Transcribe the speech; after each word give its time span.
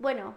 Bueno, 0.00 0.36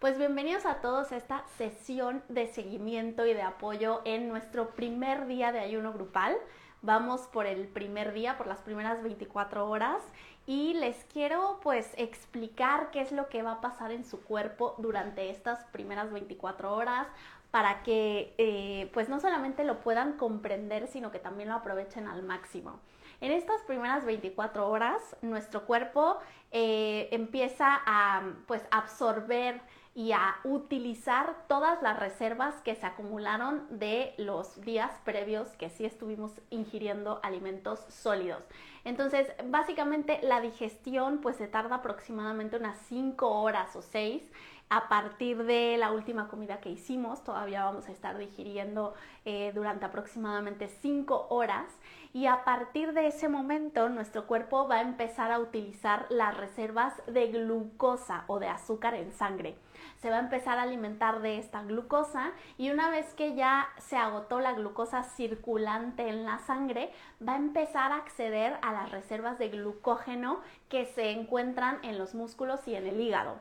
pues 0.00 0.16
bienvenidos 0.16 0.64
a 0.64 0.76
todos 0.76 1.12
a 1.12 1.18
esta 1.18 1.44
sesión 1.58 2.22
de 2.30 2.46
seguimiento 2.46 3.26
y 3.26 3.34
de 3.34 3.42
apoyo 3.42 4.00
en 4.06 4.26
nuestro 4.26 4.70
primer 4.70 5.26
día 5.26 5.52
de 5.52 5.58
ayuno 5.58 5.92
grupal. 5.92 6.34
Vamos 6.80 7.20
por 7.26 7.44
el 7.44 7.68
primer 7.68 8.14
día, 8.14 8.38
por 8.38 8.46
las 8.46 8.60
primeras 8.60 9.02
24 9.02 9.68
horas 9.68 10.02
y 10.46 10.72
les 10.72 10.96
quiero 11.12 11.60
pues 11.62 11.92
explicar 11.98 12.90
qué 12.90 13.02
es 13.02 13.12
lo 13.12 13.28
que 13.28 13.42
va 13.42 13.52
a 13.52 13.60
pasar 13.60 13.92
en 13.92 14.02
su 14.02 14.22
cuerpo 14.22 14.74
durante 14.78 15.28
estas 15.28 15.62
primeras 15.66 16.10
24 16.10 16.74
horas 16.74 17.06
para 17.50 17.82
que 17.82 18.34
eh, 18.38 18.90
pues 18.94 19.10
no 19.10 19.20
solamente 19.20 19.64
lo 19.64 19.80
puedan 19.80 20.14
comprender, 20.16 20.88
sino 20.88 21.10
que 21.10 21.18
también 21.18 21.50
lo 21.50 21.56
aprovechen 21.56 22.08
al 22.08 22.22
máximo. 22.22 22.80
En 23.20 23.32
estas 23.32 23.62
primeras 23.62 24.04
24 24.04 24.68
horas, 24.68 25.16
nuestro 25.22 25.64
cuerpo 25.64 26.18
eh, 26.52 27.08
empieza 27.12 27.80
a 27.86 28.22
pues, 28.46 28.62
absorber 28.70 29.60
y 29.94 30.12
a 30.12 30.36
utilizar 30.44 31.34
todas 31.48 31.80
las 31.80 31.98
reservas 31.98 32.54
que 32.60 32.74
se 32.74 32.84
acumularon 32.84 33.66
de 33.70 34.12
los 34.18 34.60
días 34.60 34.92
previos 35.04 35.48
que 35.56 35.70
sí 35.70 35.86
estuvimos 35.86 36.32
ingiriendo 36.50 37.18
alimentos 37.22 37.80
sólidos. 37.88 38.42
Entonces, 38.84 39.26
básicamente 39.46 40.20
la 40.22 40.42
digestión 40.42 41.22
pues 41.22 41.36
se 41.36 41.48
tarda 41.48 41.76
aproximadamente 41.76 42.58
unas 42.58 42.78
5 42.88 43.26
horas 43.40 43.74
o 43.74 43.80
6 43.80 44.22
a 44.68 44.88
partir 44.88 45.44
de 45.44 45.76
la 45.78 45.92
última 45.92 46.28
comida 46.28 46.60
que 46.60 46.68
hicimos. 46.68 47.24
Todavía 47.24 47.64
vamos 47.64 47.88
a 47.88 47.92
estar 47.92 48.18
digiriendo 48.18 48.92
eh, 49.24 49.52
durante 49.54 49.86
aproximadamente 49.86 50.68
5 50.68 51.28
horas 51.30 51.66
y 52.16 52.28
a 52.28 52.44
partir 52.44 52.94
de 52.94 53.08
ese 53.08 53.28
momento 53.28 53.90
nuestro 53.90 54.26
cuerpo 54.26 54.66
va 54.66 54.76
a 54.76 54.80
empezar 54.80 55.30
a 55.30 55.38
utilizar 55.38 56.06
las 56.08 56.34
reservas 56.34 56.94
de 57.06 57.26
glucosa 57.26 58.24
o 58.26 58.38
de 58.38 58.48
azúcar 58.48 58.94
en 58.94 59.12
sangre 59.12 59.54
se 60.00 60.10
va 60.10 60.16
a 60.16 60.20
empezar 60.20 60.58
a 60.58 60.62
alimentar 60.62 61.20
de 61.20 61.38
esta 61.38 61.62
glucosa 61.62 62.32
y 62.58 62.70
una 62.70 62.90
vez 62.90 63.12
que 63.14 63.34
ya 63.34 63.68
se 63.78 63.96
agotó 63.96 64.40
la 64.40 64.52
glucosa 64.52 65.02
circulante 65.02 66.08
en 66.08 66.24
la 66.24 66.38
sangre, 66.38 66.92
va 67.26 67.34
a 67.34 67.38
empezar 67.38 67.92
a 67.92 67.96
acceder 67.96 68.56
a 68.62 68.72
las 68.72 68.90
reservas 68.90 69.38
de 69.38 69.48
glucógeno 69.48 70.40
que 70.68 70.86
se 70.86 71.10
encuentran 71.10 71.78
en 71.82 71.98
los 71.98 72.14
músculos 72.14 72.66
y 72.66 72.74
en 72.74 72.86
el 72.86 73.00
hígado. 73.00 73.38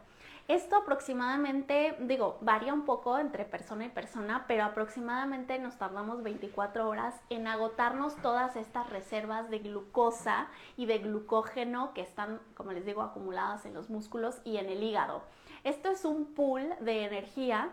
Esto 0.47 0.75
aproximadamente, 0.75 1.95
digo, 2.01 2.37
varía 2.39 2.71
un 2.71 2.85
poco 2.85 3.17
entre 3.17 3.45
persona 3.45 3.85
y 3.85 3.89
persona, 3.89 4.45
pero 4.47 4.63
aproximadamente 4.63 5.57
nos 5.57 5.75
tardamos 5.79 6.21
24 6.21 6.87
horas 6.87 7.15
en 7.31 7.47
agotarnos 7.47 8.15
todas 8.17 8.55
estas 8.55 8.87
reservas 8.91 9.49
de 9.49 9.57
glucosa 9.57 10.47
y 10.77 10.85
de 10.85 10.99
glucógeno 10.99 11.95
que 11.95 12.01
están, 12.01 12.39
como 12.53 12.73
les 12.73 12.85
digo, 12.85 13.01
acumuladas 13.01 13.65
en 13.65 13.73
los 13.73 13.89
músculos 13.89 14.39
y 14.43 14.57
en 14.57 14.67
el 14.67 14.83
hígado. 14.83 15.23
Esto 15.63 15.89
es 15.89 16.05
un 16.05 16.35
pool 16.35 16.75
de 16.79 17.05
energía 17.05 17.71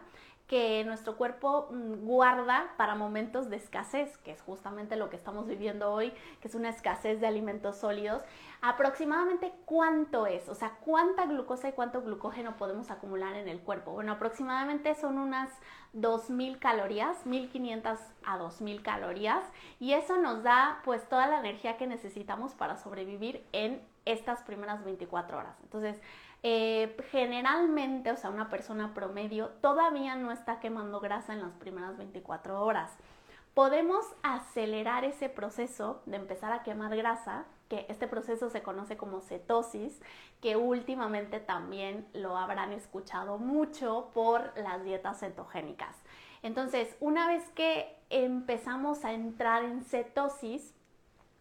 que 0.52 0.84
nuestro 0.84 1.16
cuerpo 1.16 1.68
mm, 1.70 2.04
guarda 2.04 2.74
para 2.76 2.94
momentos 2.94 3.48
de 3.48 3.56
escasez, 3.56 4.18
que 4.18 4.32
es 4.32 4.42
justamente 4.42 4.96
lo 4.96 5.08
que 5.08 5.16
estamos 5.16 5.46
viviendo 5.46 5.90
hoy, 5.90 6.12
que 6.42 6.48
es 6.48 6.54
una 6.54 6.68
escasez 6.68 7.22
de 7.22 7.26
alimentos 7.26 7.76
sólidos. 7.78 8.22
Aproximadamente 8.60 9.50
cuánto 9.64 10.26
es, 10.26 10.50
o 10.50 10.54
sea, 10.54 10.76
cuánta 10.84 11.24
glucosa 11.24 11.70
y 11.70 11.72
cuánto 11.72 12.02
glucógeno 12.02 12.58
podemos 12.58 12.90
acumular 12.90 13.34
en 13.34 13.48
el 13.48 13.60
cuerpo. 13.60 13.92
Bueno, 13.92 14.12
aproximadamente 14.12 14.94
son 14.94 15.16
unas 15.16 15.48
2.000 15.94 16.58
calorías, 16.58 17.24
1.500 17.24 17.98
a 18.26 18.38
2.000 18.38 18.82
calorías, 18.82 19.42
y 19.80 19.94
eso 19.94 20.18
nos 20.18 20.42
da 20.42 20.82
pues 20.84 21.08
toda 21.08 21.28
la 21.28 21.40
energía 21.40 21.78
que 21.78 21.86
necesitamos 21.86 22.52
para 22.52 22.76
sobrevivir 22.76 23.42
en 23.52 23.80
estas 24.04 24.42
primeras 24.42 24.84
24 24.84 25.38
horas. 25.38 25.56
Entonces, 25.62 25.98
eh, 26.42 26.96
generalmente, 27.10 28.10
o 28.10 28.16
sea, 28.16 28.30
una 28.30 28.50
persona 28.50 28.94
promedio 28.94 29.50
todavía 29.60 30.16
no 30.16 30.32
está 30.32 30.58
quemando 30.58 30.98
grasa 31.00 31.32
en 31.32 31.40
las 31.40 31.52
primeras 31.52 31.96
24 31.96 32.60
horas. 32.60 32.90
Podemos 33.54 34.04
acelerar 34.22 35.04
ese 35.04 35.28
proceso 35.28 36.02
de 36.06 36.16
empezar 36.16 36.52
a 36.52 36.62
quemar 36.62 36.96
grasa, 36.96 37.44
que 37.68 37.86
este 37.88 38.08
proceso 38.08 38.50
se 38.50 38.62
conoce 38.62 38.96
como 38.96 39.20
cetosis, 39.20 40.00
que 40.40 40.56
últimamente 40.56 41.38
también 41.38 42.08
lo 42.12 42.36
habrán 42.36 42.72
escuchado 42.72 43.38
mucho 43.38 44.10
por 44.14 44.52
las 44.56 44.82
dietas 44.84 45.20
cetogénicas. 45.20 45.96
Entonces, 46.42 46.96
una 47.00 47.28
vez 47.28 47.48
que 47.50 47.94
empezamos 48.10 49.04
a 49.04 49.12
entrar 49.12 49.64
en 49.64 49.84
cetosis, 49.84 50.74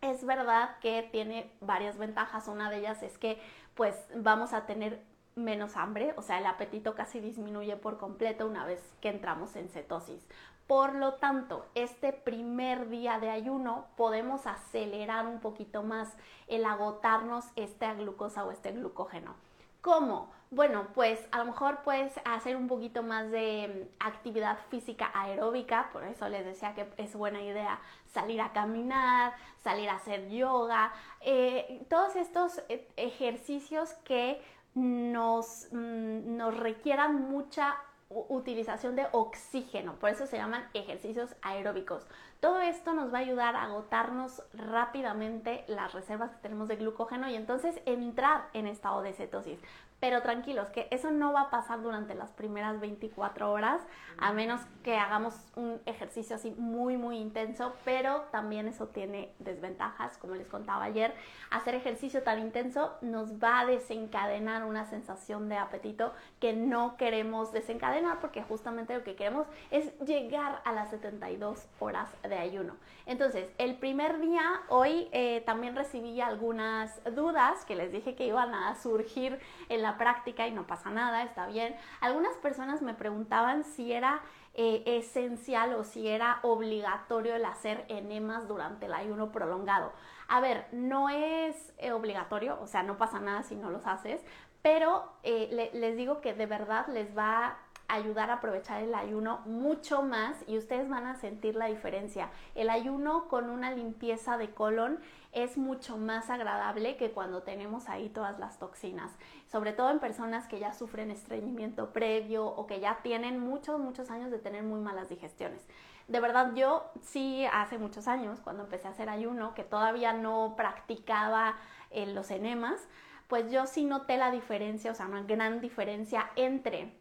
es 0.01 0.25
verdad 0.25 0.77
que 0.79 1.07
tiene 1.11 1.51
varias 1.61 1.97
ventajas. 1.97 2.47
Una 2.47 2.69
de 2.69 2.79
ellas 2.79 3.03
es 3.03 3.17
que 3.17 3.39
pues 3.75 3.95
vamos 4.15 4.53
a 4.53 4.65
tener 4.65 5.01
menos 5.35 5.77
hambre, 5.77 6.13
o 6.17 6.21
sea, 6.21 6.39
el 6.39 6.45
apetito 6.45 6.93
casi 6.95 7.19
disminuye 7.19 7.77
por 7.77 7.97
completo 7.97 8.45
una 8.47 8.65
vez 8.65 8.81
que 9.01 9.09
entramos 9.09 9.55
en 9.55 9.69
cetosis. 9.69 10.27
Por 10.67 10.95
lo 10.95 11.15
tanto, 11.15 11.65
este 11.75 12.13
primer 12.13 12.87
día 12.89 13.19
de 13.19 13.29
ayuno 13.29 13.87
podemos 13.97 14.47
acelerar 14.47 15.27
un 15.27 15.39
poquito 15.39 15.83
más 15.83 16.13
el 16.47 16.65
agotarnos 16.65 17.45
esta 17.55 17.93
glucosa 17.93 18.45
o 18.45 18.51
este 18.51 18.71
glucógeno. 18.71 19.35
¿Cómo? 19.81 20.31
Bueno, 20.53 20.87
pues 20.93 21.25
a 21.31 21.37
lo 21.37 21.45
mejor 21.45 21.77
puedes 21.81 22.11
hacer 22.25 22.57
un 22.57 22.67
poquito 22.67 23.03
más 23.03 23.31
de 23.31 23.87
mm, 23.89 24.05
actividad 24.05 24.57
física 24.69 25.09
aeróbica, 25.13 25.89
por 25.93 26.03
eso 26.03 26.27
les 26.27 26.43
decía 26.43 26.75
que 26.75 26.89
es 26.97 27.15
buena 27.15 27.41
idea 27.41 27.79
salir 28.07 28.41
a 28.41 28.51
caminar, 28.51 29.31
salir 29.63 29.87
a 29.87 29.95
hacer 29.95 30.27
yoga, 30.29 30.91
eh, 31.21 31.85
todos 31.89 32.17
estos 32.17 32.61
eh, 32.67 32.85
ejercicios 32.97 33.93
que 34.03 34.41
nos, 34.75 35.69
mm, 35.71 36.35
nos 36.35 36.57
requieran 36.57 37.29
mucha 37.29 37.77
utilización 38.09 38.97
de 38.97 39.07
oxígeno, 39.13 39.93
por 39.93 40.09
eso 40.09 40.27
se 40.27 40.35
llaman 40.35 40.67
ejercicios 40.73 41.33
aeróbicos. 41.41 42.05
Todo 42.41 42.59
esto 42.59 42.93
nos 42.93 43.13
va 43.13 43.19
a 43.19 43.21
ayudar 43.21 43.55
a 43.55 43.63
agotarnos 43.63 44.43
rápidamente 44.53 45.63
las 45.67 45.93
reservas 45.93 46.31
que 46.31 46.41
tenemos 46.41 46.67
de 46.67 46.75
glucógeno 46.75 47.29
y 47.29 47.35
entonces 47.35 47.79
entrar 47.85 48.49
en 48.51 48.67
estado 48.67 49.01
de 49.01 49.13
cetosis. 49.13 49.61
Pero 50.01 50.21
tranquilos, 50.21 50.67
que 50.69 50.89
eso 50.91 51.11
no 51.11 51.31
va 51.31 51.43
a 51.43 51.49
pasar 51.49 51.81
durante 51.81 52.15
las 52.15 52.31
primeras 52.31 52.81
24 52.81 53.49
horas, 53.49 53.81
a 54.17 54.33
menos 54.33 54.59
que 54.83 54.97
hagamos 54.97 55.35
un 55.55 55.79
ejercicio 55.85 56.35
así 56.35 56.51
muy, 56.57 56.97
muy 56.97 57.17
intenso, 57.17 57.73
pero 57.85 58.21
también 58.31 58.67
eso 58.67 58.87
tiene 58.87 59.31
desventajas, 59.39 60.17
como 60.17 60.35
les 60.35 60.47
contaba 60.47 60.85
ayer. 60.85 61.13
Hacer 61.51 61.75
ejercicio 61.75 62.23
tan 62.23 62.39
intenso 62.39 62.97
nos 63.01 63.33
va 63.41 63.61
a 63.61 63.65
desencadenar 63.65 64.65
una 64.65 64.85
sensación 64.85 65.47
de 65.49 65.57
apetito 65.57 66.13
que 66.39 66.53
no 66.53 66.97
queremos 66.97 67.53
desencadenar 67.53 68.19
porque 68.19 68.41
justamente 68.41 68.95
lo 68.95 69.03
que 69.03 69.15
queremos 69.15 69.47
es 69.69 69.97
llegar 69.99 70.61
a 70.65 70.73
las 70.73 70.89
72 70.89 71.67
horas 71.79 72.09
de 72.23 72.37
ayuno. 72.37 72.75
Entonces, 73.05 73.49
el 73.57 73.75
primer 73.75 74.19
día, 74.19 74.61
hoy 74.69 75.09
eh, 75.11 75.43
también 75.45 75.75
recibí 75.75 76.21
algunas 76.21 77.01
dudas 77.15 77.65
que 77.65 77.75
les 77.75 77.91
dije 77.91 78.15
que 78.15 78.25
iban 78.25 78.53
a 78.53 78.75
surgir 78.75 79.39
en 79.69 79.81
la 79.81 79.90
práctica 79.97 80.47
y 80.47 80.51
no 80.51 80.67
pasa 80.67 80.89
nada, 80.89 81.23
está 81.23 81.47
bien. 81.47 81.75
Algunas 81.99 82.35
personas 82.37 82.81
me 82.81 82.93
preguntaban 82.93 83.63
si 83.63 83.91
era 83.91 84.21
eh, 84.53 84.83
esencial 84.85 85.73
o 85.75 85.83
si 85.83 86.07
era 86.07 86.39
obligatorio 86.43 87.35
el 87.35 87.45
hacer 87.45 87.85
enemas 87.87 88.47
durante 88.47 88.85
el 88.87 88.93
ayuno 88.93 89.31
prolongado. 89.31 89.93
A 90.27 90.39
ver, 90.39 90.67
no 90.71 91.09
es 91.09 91.73
eh, 91.77 91.91
obligatorio, 91.91 92.59
o 92.61 92.67
sea, 92.67 92.83
no 92.83 92.97
pasa 92.97 93.19
nada 93.19 93.43
si 93.43 93.55
no 93.55 93.69
los 93.69 93.85
haces, 93.87 94.23
pero 94.61 95.11
les 95.23 95.97
digo 95.97 96.21
que 96.21 96.33
de 96.33 96.45
verdad 96.45 96.85
les 96.87 97.17
va 97.17 97.57
ayudar 97.93 98.29
a 98.29 98.35
aprovechar 98.35 98.81
el 98.81 98.95
ayuno 98.95 99.41
mucho 99.45 100.01
más 100.01 100.37
y 100.47 100.57
ustedes 100.57 100.89
van 100.89 101.05
a 101.05 101.15
sentir 101.15 101.55
la 101.55 101.65
diferencia. 101.65 102.29
El 102.55 102.69
ayuno 102.69 103.27
con 103.27 103.49
una 103.49 103.71
limpieza 103.71 104.37
de 104.37 104.53
colon 104.53 104.99
es 105.33 105.57
mucho 105.57 105.97
más 105.97 106.29
agradable 106.29 106.97
que 106.97 107.11
cuando 107.11 107.43
tenemos 107.43 107.89
ahí 107.89 108.09
todas 108.09 108.39
las 108.39 108.59
toxinas, 108.59 109.11
sobre 109.47 109.73
todo 109.73 109.91
en 109.91 109.99
personas 109.99 110.47
que 110.47 110.59
ya 110.59 110.73
sufren 110.73 111.11
estreñimiento 111.11 111.91
previo 111.93 112.45
o 112.45 112.67
que 112.67 112.79
ya 112.79 112.99
tienen 113.01 113.39
muchos, 113.39 113.79
muchos 113.79 114.09
años 114.09 114.31
de 114.31 114.39
tener 114.39 114.63
muy 114.63 114.79
malas 114.79 115.09
digestiones. 115.09 115.65
De 116.07 116.19
verdad, 116.19 116.53
yo 116.55 116.91
sí 117.01 117.45
hace 117.53 117.77
muchos 117.77 118.07
años, 118.07 118.39
cuando 118.41 118.63
empecé 118.63 118.87
a 118.87 118.91
hacer 118.91 119.09
ayuno, 119.09 119.53
que 119.53 119.63
todavía 119.63 120.13
no 120.13 120.55
practicaba 120.57 121.55
eh, 121.89 122.05
los 122.07 122.31
enemas, 122.31 122.87
pues 123.27 123.49
yo 123.49 123.65
sí 123.65 123.85
noté 123.85 124.17
la 124.17 124.31
diferencia, 124.31 124.91
o 124.91 124.95
sea, 124.95 125.05
una 125.05 125.23
gran 125.23 125.61
diferencia 125.61 126.29
entre 126.35 127.00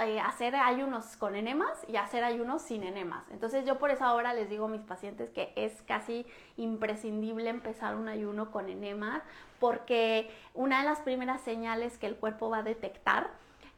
eh, 0.00 0.20
hacer 0.20 0.54
ayunos 0.54 1.16
con 1.16 1.34
enemas 1.34 1.84
y 1.88 1.96
hacer 1.96 2.24
ayunos 2.24 2.62
sin 2.62 2.82
enemas. 2.82 3.24
Entonces 3.30 3.64
yo 3.64 3.78
por 3.78 3.90
eso 3.90 4.04
ahora 4.04 4.34
les 4.34 4.50
digo 4.50 4.66
a 4.66 4.68
mis 4.68 4.82
pacientes 4.82 5.30
que 5.30 5.52
es 5.56 5.82
casi 5.82 6.26
imprescindible 6.56 7.48
empezar 7.48 7.96
un 7.96 8.08
ayuno 8.08 8.50
con 8.50 8.68
enemas 8.68 9.22
porque 9.60 10.30
una 10.54 10.80
de 10.80 10.88
las 10.88 11.00
primeras 11.00 11.40
señales 11.40 11.98
que 11.98 12.06
el 12.06 12.16
cuerpo 12.16 12.50
va 12.50 12.58
a 12.58 12.62
detectar 12.62 13.30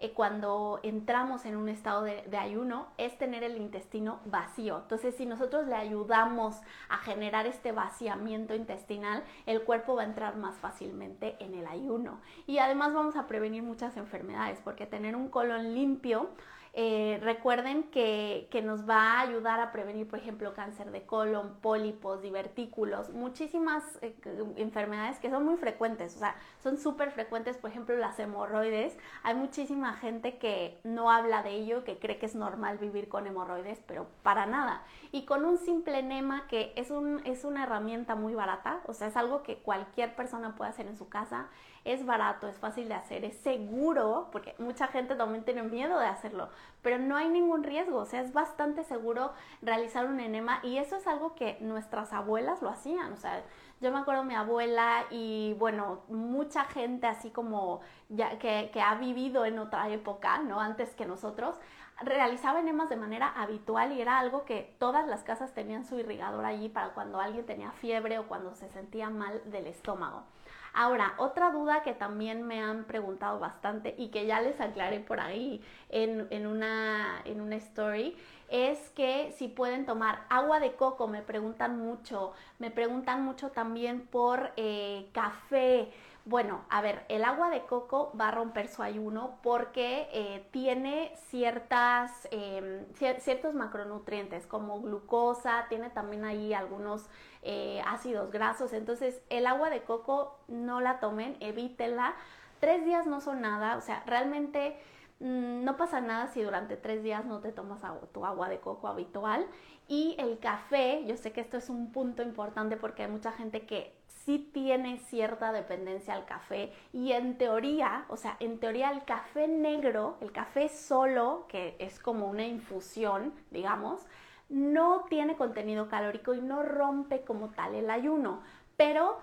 eh, 0.05 0.13
cuando 0.13 0.81
entramos 0.83 1.47
en 1.47 1.57
un 1.57 1.71
estado 1.71 2.03
de, 2.03 2.25
de, 2.27 2.37
ayuno 2.37 2.89
es 2.99 3.17
tener 3.17 3.43
el 3.43 3.57
intestino 3.57 4.21
vacío. 4.27 4.81
Entonces, 4.83 5.15
si 5.15 5.25
nosotros 5.25 5.67
le 5.67 5.75
ayudamos 5.77 6.61
a 6.91 6.99
generar 6.99 7.47
este 7.47 7.73
vaciamiento 7.73 8.55
intestinal, 8.55 9.25
el 9.47 9.63
cuerpo 9.63 9.95
va 9.95 10.03
a 10.03 10.05
entrar 10.05 10.37
más 10.37 10.57
fácilmente 10.57 11.37
en 11.39 11.55
el 11.55 11.67
ayuno. 11.67 12.21
Y 12.47 12.59
además 12.59 12.93
vamos 12.93 13.17
a 13.17 13.27
prevenir 13.27 13.63
muchas 13.63 13.97
enfermedades, 13.97 14.61
porque 14.63 14.85
tener 14.85 15.17
un 15.17 15.31
colon 15.31 15.73
limpio 15.73 16.29
eh, 16.77 17.21
recuerden 17.23 17.85
que, 17.85 18.49
nos 18.65 18.89
va 18.89 19.13
a 19.13 19.21
ayudar 19.21 19.61
a 19.61 19.71
prevenir, 19.71 20.09
por 20.09 20.19
ejemplo, 20.19 20.55
cáncer 20.55 20.91
de 20.91 21.07
colon, 21.07 21.55
pólipos, 21.61 22.21
divertículos, 22.21 23.11
muchísimas 23.11 23.85
eh, 24.03 24.17
enfermedades 24.57 25.21
que 25.21 25.31
son 25.31 25.45
muy 25.45 25.57
frecuentes, 25.57 26.17
o 26.17 26.19
sea, 26.19 26.35
son 26.63 26.79
súper 26.79 27.13
frecuentes, 27.13 27.59
por 27.59 27.71
ejemplo, 27.71 27.97
las 27.97 28.19
hemorroides. 28.19 28.97
Hay 29.23 29.35
muchísima 29.35 29.93
gente 29.95 30.39
que 30.39 30.81
no 30.83 31.13
habla 31.13 31.45
de 31.45 31.51
ello, 31.51 31.85
que 31.85 31.99
cree 31.99 32.19
que 32.19 32.27
es 32.27 32.35
normal 32.35 32.79
vivir 32.79 33.09
con 33.09 33.27
hemorroides, 33.27 33.81
pero 33.87 34.09
para 34.25 34.47
nada. 34.47 34.83
Y 35.13 35.27
con 35.27 35.45
un 35.45 35.59
simple 35.59 36.01
enema 36.01 36.49
que 36.49 36.73
es, 36.75 36.91
un, 36.91 37.21
es 37.25 37.45
una 37.45 37.65
herramienta 37.65 38.17
muy 38.17 38.35
barata, 38.35 38.81
o 38.87 38.95
sea, 38.95 39.07
es 39.07 39.17
algo 39.17 39.45
que 39.45 39.59
cualquier 39.59 40.17
persona 40.17 40.57
puede 40.57 40.71
hacer 40.71 40.89
en 40.89 40.97
su 40.97 41.09
casa 41.09 41.49
es 41.85 42.07
barato, 42.07 42.49
es 42.49 42.59
fácil 42.59 42.89
de 42.89 42.95
hacer, 42.95 43.25
es 43.25 43.37
seguro, 43.37 44.29
porque 44.33 44.55
mucha 44.59 44.87
gente 44.89 45.15
también 45.15 45.45
tiene 45.45 45.63
miedo 45.63 45.99
de 45.99 46.07
hacerlo, 46.07 46.49
pero 46.83 46.99
no 46.99 47.17
hay 47.17 47.29
ningún 47.29 47.63
riesgo, 47.63 47.99
o 47.99 48.07
sea, 48.07 48.23
es 48.23 48.33
bastante 48.33 48.85
seguro 48.85 49.33
realizar 49.63 50.07
un 50.07 50.21
enema 50.21 50.61
y 50.63 50.79
eso 50.79 50.97
es 50.97 51.07
algo 51.07 51.35
que 51.35 51.59
nuestras 51.61 52.13
abuelas 52.13 52.63
lo 52.63 52.71
hacían, 52.71 53.13
o 53.13 53.17
sea, 53.17 53.43
yo 53.81 53.93
me 53.93 53.99
acuerdo 53.99 54.25
mi 54.25 54.35
abuela 54.35 55.05
y 55.11 55.55
bueno, 55.59 56.01
mucha 56.09 56.65
gente 56.65 57.07
así 57.07 57.31
como 57.31 57.81
ya 58.09 58.39
que, 58.39 58.71
que 58.73 58.81
ha 58.81 58.95
vivido 58.95 59.45
en 59.45 59.59
otra 59.59 59.91
época, 59.91 60.39
¿no? 60.39 60.61
Antes 60.61 60.95
que 60.95 61.05
nosotros, 61.05 61.57
realizaba 62.01 62.61
enemas 62.61 62.89
de 62.89 62.97
manera 62.97 63.29
habitual 63.29 63.93
y 63.93 64.01
era 64.01 64.19
algo 64.19 64.45
que 64.45 64.75
todas 64.79 65.07
las 65.07 65.23
casas 65.23 65.55
tenían 65.55 65.85
su 65.85 65.99
irrigador 65.99 66.45
allí 66.45 66.69
para 66.69 66.91
cuando 66.91 67.21
alguien 67.21 67.47
tenía 67.47 67.71
fiebre 67.73 68.19
o 68.19 68.27
cuando 68.27 68.55
se 68.55 68.69
sentía 68.71 69.11
mal 69.11 69.41
del 69.51 69.67
estómago. 69.67 70.25
Ahora, 70.75 71.15
otra 71.19 71.53
duda 71.53 71.83
que 71.85 71.95
también 71.95 72.43
me 72.43 72.61
han 72.61 72.85
preguntado 72.85 73.39
bastante 73.39 73.95
y 73.97 74.09
que 74.09 74.27
ya 74.27 74.41
les 74.41 74.61
aclaré 74.61 74.99
por 74.99 75.21
ahí 75.21 75.63
en, 75.89 76.47
una, 76.47 77.23
en 77.25 77.41
una 77.41 77.55
story 77.57 78.17
es 78.49 78.91
que 78.91 79.33
si 79.39 79.47
pueden 79.47 79.87
tomar 79.87 80.27
agua 80.29 80.59
de 80.59 80.75
coco, 80.75 81.07
me 81.07 81.23
preguntan 81.23 81.79
mucho, 81.79 82.33
me 82.59 82.73
preguntan 82.73 83.25
mucho 83.25 83.51
también 83.51 84.07
por 84.07 84.53
eh, 84.57 85.09
café. 85.13 85.93
Bueno, 86.27 86.65
a 86.71 86.81
ver, 86.81 87.05
el 87.11 87.23
agua 87.23 87.51
de 87.51 87.67
coco 87.67 88.11
va 88.19 88.29
a 88.29 88.31
romper 88.31 88.69
su 88.69 88.83
ayuno 88.83 89.37
porque 89.43 90.09
eh, 90.11 90.49
tiene 90.53 91.13
ciertas, 91.29 92.27
em, 92.31 92.87
ciertos 93.19 93.55
macronutrientes 93.55 94.47
como 94.47 94.81
glucosa, 94.81 95.67
tiene 95.69 95.91
también 95.91 96.25
ahí 96.25 96.55
algunos 96.55 97.11
eh, 97.43 97.83
ácidos 97.87 98.31
grasos. 98.31 98.73
Entonces, 98.73 99.21
el 99.29 99.47
agua 99.47 99.69
de 99.69 99.83
coco 99.83 100.39
no 100.49 100.81
la 100.81 100.99
tomen, 100.99 101.37
evítenla. 101.41 102.15
Tres 102.59 102.87
días 102.87 103.07
no 103.07 103.21
son 103.21 103.43
nada, 103.43 103.77
o 103.77 103.83
sea, 103.83 104.03
realmente 104.07 104.79
mm, 105.21 105.63
no 105.63 105.77
pasa 105.77 106.01
nada 106.01 106.29
si 106.29 106.41
durante 106.41 106.79
tres 106.79 107.03
días 107.03 107.27
no 107.27 107.41
te 107.41 107.53
tomas 107.53 107.83
tu 108.13 108.25
agua 108.25 108.49
de 108.49 108.61
coco 108.61 108.89
habitual. 108.89 109.47
Y 109.89 110.17
el 110.19 110.39
café, 110.39 111.05
yo 111.07 111.19
sé 111.19 111.33
que 111.33 111.43
esto 111.43 111.59
es 111.59 111.69
un 111.69 111.93
punto 111.93 112.23
importante 112.23 112.79
porque 112.79 113.03
hay 113.03 113.11
mucha 113.11 113.33
gente 113.33 113.67
que 113.67 113.95
sí 114.25 114.51
tiene 114.53 114.99
cierta 114.99 115.53
dependencia 115.53 116.15
al 116.15 116.25
café 116.25 116.73
y 116.93 117.13
en 117.13 117.37
teoría, 117.37 118.07
o 118.09 118.17
sea, 118.17 118.37
en 118.41 118.59
teoría 118.59 118.91
el 118.91 119.05
café 119.05 119.49
negro, 119.49 120.17
el 120.21 120.33
café 120.33 120.69
solo, 120.69 121.47
que 121.49 121.77
es 121.79 121.99
como 121.99 122.29
una 122.29 122.47
infusión, 122.47 123.35
digamos, 123.51 124.07
no 124.49 125.05
tiene 125.09 125.37
contenido 125.37 125.89
calórico 125.89 126.35
y 126.35 126.41
no 126.41 126.63
rompe 126.63 127.23
como 127.23 127.51
tal 127.51 127.75
el 127.75 127.91
ayuno, 127.91 128.41
pero 128.77 129.19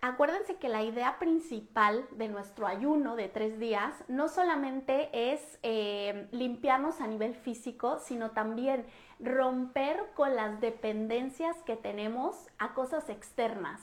acuérdense 0.00 0.56
que 0.56 0.68
la 0.68 0.82
idea 0.82 1.18
principal 1.18 2.04
de 2.12 2.28
nuestro 2.28 2.66
ayuno 2.66 3.16
de 3.16 3.28
tres 3.28 3.58
días 3.58 3.94
no 4.08 4.28
solamente 4.28 5.32
es 5.32 5.58
eh, 5.62 6.28
limpiarnos 6.30 7.00
a 7.00 7.06
nivel 7.06 7.34
físico, 7.34 7.98
sino 7.98 8.30
también 8.32 8.84
romper 9.18 9.98
con 10.14 10.36
las 10.36 10.60
dependencias 10.60 11.56
que 11.62 11.76
tenemos 11.76 12.48
a 12.58 12.74
cosas 12.74 13.08
externas 13.08 13.80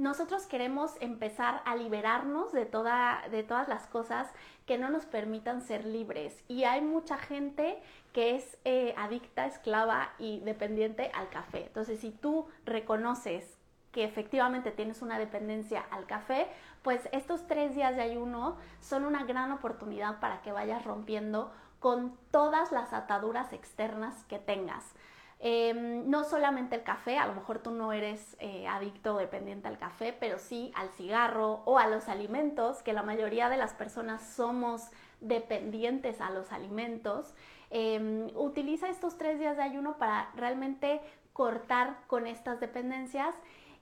nosotros 0.00 0.46
queremos 0.46 0.92
empezar 1.00 1.60
a 1.66 1.76
liberarnos 1.76 2.52
de, 2.52 2.64
toda, 2.64 3.22
de 3.30 3.42
todas 3.42 3.68
las 3.68 3.86
cosas 3.86 4.26
que 4.64 4.78
no 4.78 4.88
nos 4.88 5.04
permitan 5.04 5.60
ser 5.60 5.84
libres. 5.84 6.42
Y 6.48 6.64
hay 6.64 6.80
mucha 6.80 7.18
gente 7.18 7.82
que 8.14 8.34
es 8.34 8.56
eh, 8.64 8.94
adicta, 8.96 9.44
esclava 9.44 10.12
y 10.18 10.40
dependiente 10.40 11.10
al 11.12 11.28
café. 11.28 11.66
Entonces, 11.66 12.00
si 12.00 12.12
tú 12.12 12.48
reconoces 12.64 13.58
que 13.92 14.04
efectivamente 14.04 14.70
tienes 14.70 15.02
una 15.02 15.18
dependencia 15.18 15.84
al 15.90 16.06
café, 16.06 16.46
pues 16.82 17.06
estos 17.12 17.46
tres 17.46 17.74
días 17.74 17.94
de 17.94 18.02
ayuno 18.02 18.56
son 18.80 19.04
una 19.04 19.24
gran 19.24 19.52
oportunidad 19.52 20.18
para 20.18 20.40
que 20.40 20.50
vayas 20.50 20.82
rompiendo 20.82 21.52
con 21.78 22.16
todas 22.30 22.72
las 22.72 22.94
ataduras 22.94 23.52
externas 23.52 24.24
que 24.24 24.38
tengas. 24.38 24.94
Em, 25.42 26.06
no 26.10 26.24
solamente 26.24 26.76
el 26.76 26.82
café, 26.82 27.16
a 27.16 27.26
lo 27.26 27.34
mejor 27.34 27.60
tú 27.60 27.70
no 27.70 27.94
eres 27.94 28.36
eh, 28.40 28.68
adicto 28.68 29.14
o 29.14 29.18
dependiente 29.18 29.68
al 29.68 29.78
café, 29.78 30.12
pero 30.12 30.38
sí 30.38 30.70
al 30.74 30.90
cigarro 30.90 31.62
o 31.64 31.78
a 31.78 31.86
los 31.86 32.10
alimentos, 32.10 32.82
que 32.82 32.92
la 32.92 33.02
mayoría 33.02 33.48
de 33.48 33.56
las 33.56 33.72
personas 33.72 34.22
somos 34.22 34.90
dependientes 35.22 36.20
a 36.20 36.28
los 36.30 36.52
alimentos. 36.52 37.34
Em, 37.70 38.26
utiliza 38.34 38.90
estos 38.90 39.16
tres 39.16 39.38
días 39.38 39.56
de 39.56 39.62
ayuno 39.62 39.96
para 39.96 40.30
realmente 40.34 41.00
cortar 41.32 41.96
con 42.06 42.26
estas 42.26 42.60
dependencias 42.60 43.34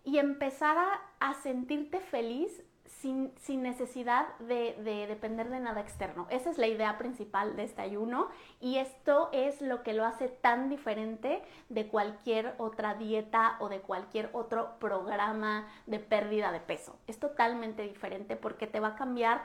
y 0.04 0.18
empezar 0.18 0.76
a 1.18 1.34
sentirte 1.34 1.98
feliz 1.98 2.62
sin, 2.88 3.62
necesidad 3.62 4.26
de, 4.38 5.06
depender 5.08 5.48
de 5.50 5.60
nada 5.60 5.80
externo. 5.80 6.26
Esa 6.30 6.50
es 6.50 6.58
la 6.58 6.66
idea 6.66 6.98
principal 6.98 7.56
de 7.56 7.64
este 7.64 7.82
ayuno 7.82 8.28
y 8.60 8.78
esto 8.78 9.28
es 9.32 9.60
lo 9.60 9.82
que 9.82 9.92
lo 9.92 10.04
hace 10.04 10.28
tan 10.28 10.68
diferente 10.68 11.42
de 11.68 11.86
cualquier 11.88 12.54
otra 12.58 12.94
dieta 12.94 13.56
o 13.60 13.68
de 13.68 13.80
cualquier 13.80 14.30
otro 14.32 14.78
programa 14.78 15.68
de 15.86 15.98
pérdida 15.98 16.52
de 16.52 16.60
peso. 16.60 16.98
Es 17.06 17.18
totalmente 17.18 17.82
diferente 17.82 18.36
porque 18.36 18.66
te 18.66 18.80
va 18.80 18.88
a 18.88 18.96
cambiar 18.96 19.42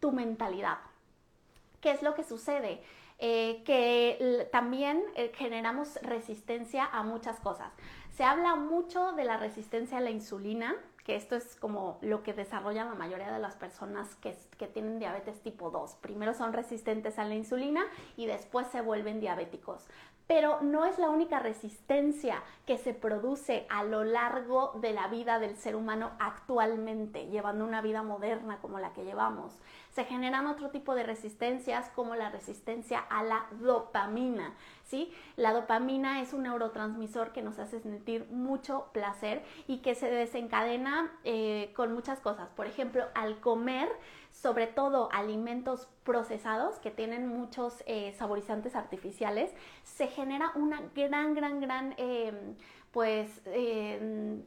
tu 0.00 0.12
mentalidad. 0.12 0.78
¿Qué 1.80 1.92
es 1.92 2.02
lo 2.02 2.14
que 2.14 2.24
sucede? 2.24 2.82
Eh, 3.18 3.62
que 3.64 4.48
también 4.50 5.00
eh, 5.14 5.30
generamos 5.36 5.96
resistencia 6.02 6.84
a 6.84 7.04
muchas 7.04 7.38
cosas. 7.38 7.72
Se 8.10 8.24
habla 8.24 8.56
mucho 8.56 9.12
de 9.12 9.24
la 9.24 9.36
resistencia 9.36 9.98
a 9.98 10.00
la 10.00 10.10
insulina, 10.10 10.74
que 11.04 11.16
esto 11.16 11.34
es 11.34 11.56
como 11.56 11.98
lo 12.00 12.22
que 12.22 12.32
desarrollan 12.32 12.88
la 12.88 12.94
mayoría 12.94 13.32
de 13.32 13.40
las 13.40 13.56
personas 13.56 14.14
que, 14.16 14.36
que, 14.56 14.68
tienen 14.68 14.98
diabetes 14.98 15.40
tipo 15.40 15.70
2. 15.70 15.96
Primero 16.00 16.32
son 16.32 16.52
resistentes 16.52 17.18
a 17.18 17.24
la 17.24 17.34
insulina 17.34 17.82
y 18.16 18.26
después 18.26 18.68
se 18.68 18.80
vuelven 18.80 19.20
diabéticos. 19.20 19.84
Pero 20.34 20.62
no 20.62 20.86
es 20.86 20.98
la 20.98 21.10
única 21.10 21.40
resistencia 21.40 22.42
que 22.64 22.78
se 22.78 22.94
produce 22.94 23.66
a 23.68 23.84
lo 23.84 24.02
largo 24.02 24.72
de 24.80 24.94
la 24.94 25.08
vida 25.08 25.38
del 25.38 25.58
ser 25.58 25.76
humano 25.76 26.12
actualmente, 26.18 27.26
llevando 27.26 27.66
una 27.66 27.82
vida 27.82 28.02
moderna 28.02 28.56
como 28.62 28.78
la 28.78 28.94
que 28.94 29.04
llevamos 29.04 29.52
se 29.94 30.04
generan 30.04 30.46
otro 30.46 30.70
tipo 30.70 30.94
de 30.94 31.02
resistencias 31.02 31.90
como 31.90 32.16
la 32.16 32.30
resistencia 32.30 32.98
a 32.98 33.22
la 33.22 33.46
dopamina. 33.60 34.54
¿sí? 34.84 35.12
La 35.36 35.52
dopamina 35.52 36.22
es 36.22 36.32
un 36.32 36.44
neurotransmisor 36.44 37.32
que 37.32 37.42
nos 37.42 37.58
hace 37.58 37.80
sentir 37.80 38.26
mucho 38.30 38.86
placer 38.92 39.42
y 39.66 39.78
que 39.78 39.94
se 39.94 40.10
desencadena 40.10 41.12
eh, 41.24 41.72
con 41.76 41.92
muchas 41.92 42.20
cosas. 42.20 42.48
Por 42.56 42.66
ejemplo, 42.66 43.04
al 43.14 43.40
comer, 43.40 43.88
sobre 44.32 44.66
todo 44.66 45.08
alimentos 45.12 45.88
procesados 46.04 46.78
que 46.80 46.90
tienen 46.90 47.28
muchos 47.28 47.84
eh, 47.86 48.12
saborizantes 48.18 48.74
artificiales, 48.74 49.52
se 49.84 50.08
genera 50.08 50.52
una 50.56 50.82
gran, 50.94 51.34
gran, 51.34 51.60
gran... 51.60 51.94
Eh, 51.96 52.54
pues 52.92 53.40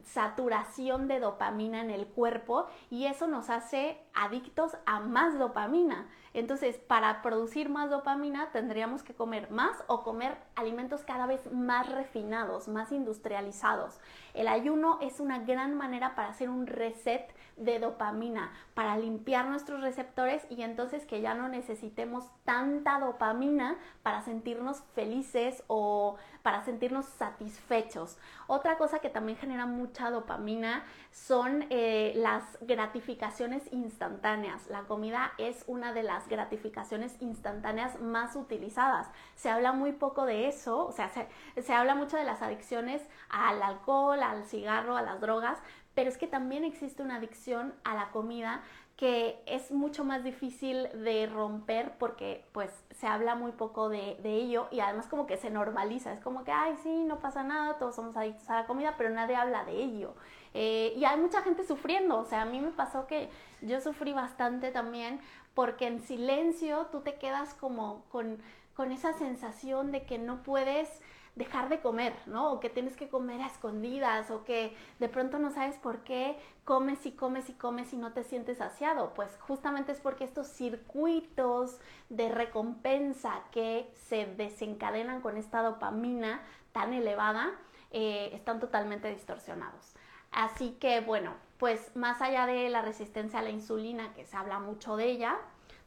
saturación 0.04 1.08
de 1.08 1.18
dopamina 1.18 1.80
en 1.80 1.90
el 1.90 2.06
cuerpo 2.06 2.66
y 2.90 3.06
eso 3.06 3.26
nos 3.26 3.50
hace 3.50 3.98
adictos 4.14 4.76
a 4.86 5.00
más 5.00 5.36
dopamina. 5.36 6.08
Entonces, 6.32 6.76
para 6.76 7.22
producir 7.22 7.68
más 7.68 7.90
dopamina 7.90 8.52
tendríamos 8.52 9.02
que 9.02 9.14
comer 9.14 9.50
más 9.50 9.82
o 9.88 10.04
comer 10.04 10.38
alimentos 10.54 11.02
cada 11.02 11.26
vez 11.26 11.50
más 11.50 11.88
refinados, 11.90 12.68
más 12.68 12.92
industrializados. 12.92 13.98
El 14.32 14.46
ayuno 14.46 14.98
es 15.00 15.18
una 15.18 15.40
gran 15.40 15.74
manera 15.74 16.14
para 16.14 16.28
hacer 16.28 16.48
un 16.48 16.66
reset 16.66 17.34
de 17.56 17.78
dopamina 17.78 18.52
para 18.74 18.96
limpiar 18.98 19.46
nuestros 19.46 19.80
receptores 19.80 20.46
y 20.50 20.62
entonces 20.62 21.06
que 21.06 21.20
ya 21.20 21.34
no 21.34 21.48
necesitemos 21.48 22.24
tanta 22.44 23.00
dopamina 23.00 23.76
para 24.02 24.20
sentirnos 24.22 24.82
felices 24.94 25.64
o 25.66 26.16
para 26.42 26.62
sentirnos 26.62 27.06
satisfechos. 27.06 28.18
Otra 28.46 28.76
cosa 28.76 28.98
que 28.98 29.08
también 29.08 29.38
genera 29.38 29.66
mucha 29.66 30.10
dopamina 30.10 30.84
son 31.10 31.64
eh, 31.70 32.12
las 32.16 32.44
gratificaciones 32.60 33.62
instantáneas. 33.72 34.68
La 34.68 34.82
comida 34.82 35.32
es 35.38 35.64
una 35.66 35.92
de 35.92 36.02
las 36.02 36.28
gratificaciones 36.28 37.16
instantáneas 37.20 38.00
más 38.00 38.36
utilizadas. 38.36 39.08
Se 39.34 39.48
habla 39.48 39.72
muy 39.72 39.92
poco 39.92 40.26
de 40.26 40.48
eso, 40.48 40.86
o 40.86 40.92
sea, 40.92 41.08
se, 41.08 41.26
se 41.62 41.72
habla 41.72 41.94
mucho 41.94 42.16
de 42.16 42.24
las 42.24 42.42
adicciones 42.42 43.02
al 43.30 43.62
alcohol, 43.62 44.22
al 44.22 44.44
cigarro, 44.44 44.96
a 44.96 45.02
las 45.02 45.20
drogas, 45.20 45.58
pero 45.96 46.10
es 46.10 46.18
que 46.18 46.26
también 46.26 46.62
existe 46.62 47.02
una 47.02 47.16
adicción 47.16 47.74
a 47.82 47.94
la 47.94 48.10
comida 48.10 48.62
que 48.96 49.42
es 49.46 49.72
mucho 49.72 50.04
más 50.04 50.22
difícil 50.22 50.88
de 50.92 51.26
romper 51.26 51.94
porque 51.98 52.44
pues 52.52 52.70
se 52.90 53.06
habla 53.06 53.34
muy 53.34 53.52
poco 53.52 53.88
de, 53.88 54.18
ello 54.22 54.68
y 54.70 54.80
además 54.80 55.06
como 55.06 55.26
que 55.26 55.38
se 55.38 55.50
normaliza, 55.50 56.12
es 56.12 56.20
como 56.20 56.44
que, 56.44 56.52
ay, 56.52 56.76
sí, 56.82 57.04
no 57.04 57.18
pasa 57.18 57.42
nada, 57.42 57.78
todos 57.78 57.96
somos 57.96 58.14
adictos 58.16 58.48
a 58.50 58.60
la 58.60 58.66
comida, 58.66 58.94
pero 58.98 59.08
nadie 59.10 59.36
habla 59.36 59.64
de 59.64 59.72
ello. 59.72 60.14
Eh, 60.52 60.92
y 60.96 61.04
hay 61.04 61.18
mucha 61.18 61.42
gente 61.42 61.64
sufriendo, 61.64 62.18
o 62.18 62.24
sea, 62.24 62.42
a 62.42 62.46
mí 62.46 62.60
me 62.60 62.70
pasó 62.70 63.06
que 63.06 63.30
yo 63.62 63.80
sufrí 63.80 64.12
bastante 64.12 64.70
también 64.70 65.20
porque 65.54 65.86
en 65.86 66.00
silencio 66.00 66.88
tú 66.92 67.00
te 67.00 67.14
quedas 67.14 67.54
como 67.54 68.04
con, 68.10 68.38
con 68.74 68.92
esa 68.92 69.14
sensación 69.14 69.92
de 69.92 70.04
que 70.04 70.18
no 70.18 70.42
puedes 70.42 71.00
dejar 71.36 71.68
de 71.68 71.80
comer, 71.80 72.14
¿no? 72.26 72.50
O 72.50 72.60
que 72.60 72.70
tienes 72.70 72.96
que 72.96 73.08
comer 73.08 73.40
a 73.42 73.46
escondidas, 73.46 74.30
o 74.30 74.44
que 74.44 74.74
de 74.98 75.08
pronto 75.08 75.38
no 75.38 75.50
sabes 75.50 75.76
por 75.76 75.98
qué 75.98 76.36
comes 76.64 77.04
y 77.06 77.12
comes 77.12 77.48
y 77.50 77.52
comes 77.52 77.92
y 77.92 77.96
no 77.96 78.12
te 78.12 78.24
sientes 78.24 78.58
saciado. 78.58 79.12
Pues 79.14 79.30
justamente 79.40 79.92
es 79.92 80.00
porque 80.00 80.24
estos 80.24 80.48
circuitos 80.48 81.78
de 82.08 82.30
recompensa 82.30 83.42
que 83.52 83.88
se 84.08 84.26
desencadenan 84.26 85.20
con 85.20 85.36
esta 85.36 85.62
dopamina 85.62 86.40
tan 86.72 86.94
elevada 86.94 87.52
eh, 87.92 88.30
están 88.32 88.58
totalmente 88.58 89.12
distorsionados. 89.12 89.94
Así 90.32 90.72
que 90.80 91.00
bueno, 91.00 91.34
pues 91.58 91.94
más 91.94 92.20
allá 92.22 92.46
de 92.46 92.68
la 92.70 92.80
resistencia 92.80 93.40
a 93.40 93.42
la 93.42 93.50
insulina, 93.50 94.12
que 94.14 94.24
se 94.24 94.36
habla 94.36 94.58
mucho 94.58 94.96
de 94.96 95.04
ella, 95.04 95.36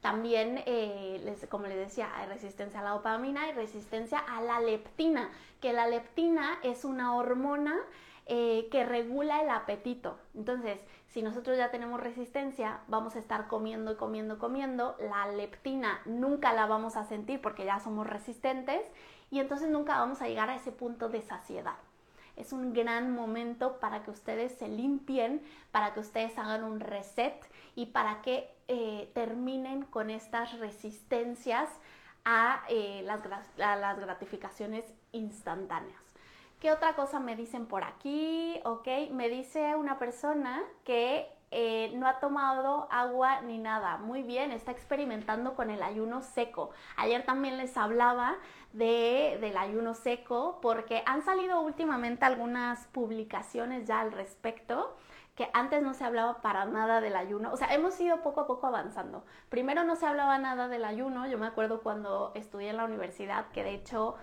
también, 0.01 0.63
eh, 0.65 1.35
como 1.49 1.67
les 1.67 1.77
decía, 1.77 2.09
hay 2.15 2.27
resistencia 2.27 2.79
a 2.79 2.83
la 2.83 2.89
dopamina 2.91 3.49
y 3.49 3.53
resistencia 3.53 4.19
a 4.19 4.41
la 4.41 4.59
leptina, 4.61 5.29
que 5.59 5.73
la 5.73 5.87
leptina 5.87 6.57
es 6.63 6.85
una 6.85 7.15
hormona 7.15 7.75
eh, 8.25 8.69
que 8.71 8.85
regula 8.85 9.41
el 9.41 9.49
apetito. 9.49 10.17
Entonces, 10.35 10.79
si 11.07 11.21
nosotros 11.21 11.57
ya 11.57 11.71
tenemos 11.71 11.99
resistencia, 11.99 12.79
vamos 12.87 13.15
a 13.15 13.19
estar 13.19 13.47
comiendo 13.47 13.91
y 13.91 13.95
comiendo, 13.95 14.37
comiendo, 14.37 14.95
la 14.99 15.31
leptina 15.31 15.99
nunca 16.05 16.53
la 16.53 16.65
vamos 16.65 16.95
a 16.95 17.03
sentir 17.03 17.41
porque 17.41 17.65
ya 17.65 17.79
somos 17.79 18.07
resistentes 18.07 18.81
y 19.31 19.39
entonces 19.39 19.69
nunca 19.69 19.97
vamos 19.97 20.21
a 20.21 20.27
llegar 20.27 20.49
a 20.49 20.55
ese 20.55 20.71
punto 20.71 21.09
de 21.09 21.21
saciedad 21.21 21.75
es 22.39 22.53
un 22.53 22.73
gran 22.73 23.13
momento 23.13 23.79
para 23.79 24.03
que 24.03 24.11
ustedes 24.11 24.53
se 24.53 24.67
limpien, 24.67 25.41
para 25.71 25.93
que 25.93 25.99
ustedes 25.99 26.37
hagan 26.37 26.63
un 26.63 26.79
reset 26.79 27.35
y 27.75 27.87
para 27.87 28.21
que 28.21 28.49
eh, 28.67 29.11
terminen 29.13 29.83
con 29.83 30.09
estas 30.09 30.57
resistencias 30.57 31.69
a, 32.25 32.63
eh, 32.69 33.01
las, 33.03 33.21
las 33.57 33.99
gratificaciones 33.99 34.85
instantáneas. 35.11 36.01
¿Qué 36.59 36.71
otra 36.71 36.93
cosa 36.93 37.19
me 37.19 37.35
dicen 37.35 37.65
por 37.65 37.83
aquí? 37.83 38.59
Ok, 38.65 38.87
me 39.11 39.29
dice 39.29 39.75
una 39.75 39.97
persona 39.97 40.61
que 40.83 41.27
eh, 41.51 41.91
no 41.95 42.07
ha 42.07 42.19
tomado 42.19 42.87
agua 42.91 43.41
ni 43.41 43.57
nada. 43.57 43.97
Muy 43.97 44.23
bien, 44.23 44.51
está 44.51 44.71
experimentando 44.71 45.55
con 45.55 45.69
el 45.69 45.81
ayuno 45.81 46.21
seco. 46.21 46.71
Ayer 46.95 47.25
también 47.25 47.57
les 47.57 47.75
hablaba 47.77 48.37
de, 48.73 49.37
del 49.41 49.57
ayuno 49.57 49.93
seco 49.95 50.59
porque 50.61 51.01
han 51.05 51.23
salido 51.23 51.61
últimamente 51.61 52.25
algunas 52.25 52.85
publicaciones 52.87 53.87
ya 53.87 53.99
al 54.01 54.11
respecto 54.11 54.95
que 55.35 55.49
antes 55.53 55.81
no 55.81 55.93
se 55.93 56.03
hablaba 56.03 56.41
para 56.41 56.65
nada 56.65 56.99
del 56.99 57.15
ayuno. 57.15 57.53
O 57.53 57.57
sea, 57.57 57.73
hemos 57.73 57.97
ido 58.01 58.21
poco 58.21 58.41
a 58.41 58.47
poco 58.47 58.67
avanzando. 58.67 59.23
Primero 59.47 59.85
no 59.85 59.95
se 59.95 60.05
hablaba 60.05 60.37
nada 60.37 60.67
del 60.67 60.83
ayuno. 60.83 61.27
Yo 61.27 61.37
me 61.37 61.47
acuerdo 61.47 61.81
cuando 61.81 62.33
estudié 62.35 62.71
en 62.71 62.77
la 62.77 62.83
universidad 62.83 63.47
que 63.53 63.63
de 63.63 63.73
hecho 63.73 64.17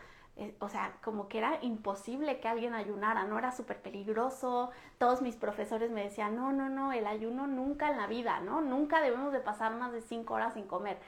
o 0.60 0.68
sea, 0.68 0.98
como 1.02 1.28
que 1.28 1.38
era 1.38 1.58
imposible 1.62 2.40
que 2.40 2.48
alguien 2.48 2.74
ayunara, 2.74 3.24
¿no? 3.24 3.38
Era 3.38 3.52
súper 3.52 3.80
peligroso. 3.80 4.70
Todos 4.98 5.22
mis 5.22 5.34
profesores 5.34 5.90
me 5.90 6.02
decían, 6.02 6.36
no, 6.36 6.52
no, 6.52 6.68
no, 6.68 6.92
el 6.92 7.06
ayuno 7.06 7.46
nunca 7.46 7.90
en 7.90 7.96
la 7.96 8.06
vida, 8.06 8.40
¿no? 8.40 8.60
Nunca 8.60 9.00
debemos 9.00 9.32
de 9.32 9.40
pasar 9.40 9.74
más 9.76 9.92
de 9.92 10.02
cinco 10.02 10.34
horas 10.34 10.54
sin 10.54 10.66
comer. 10.66 10.98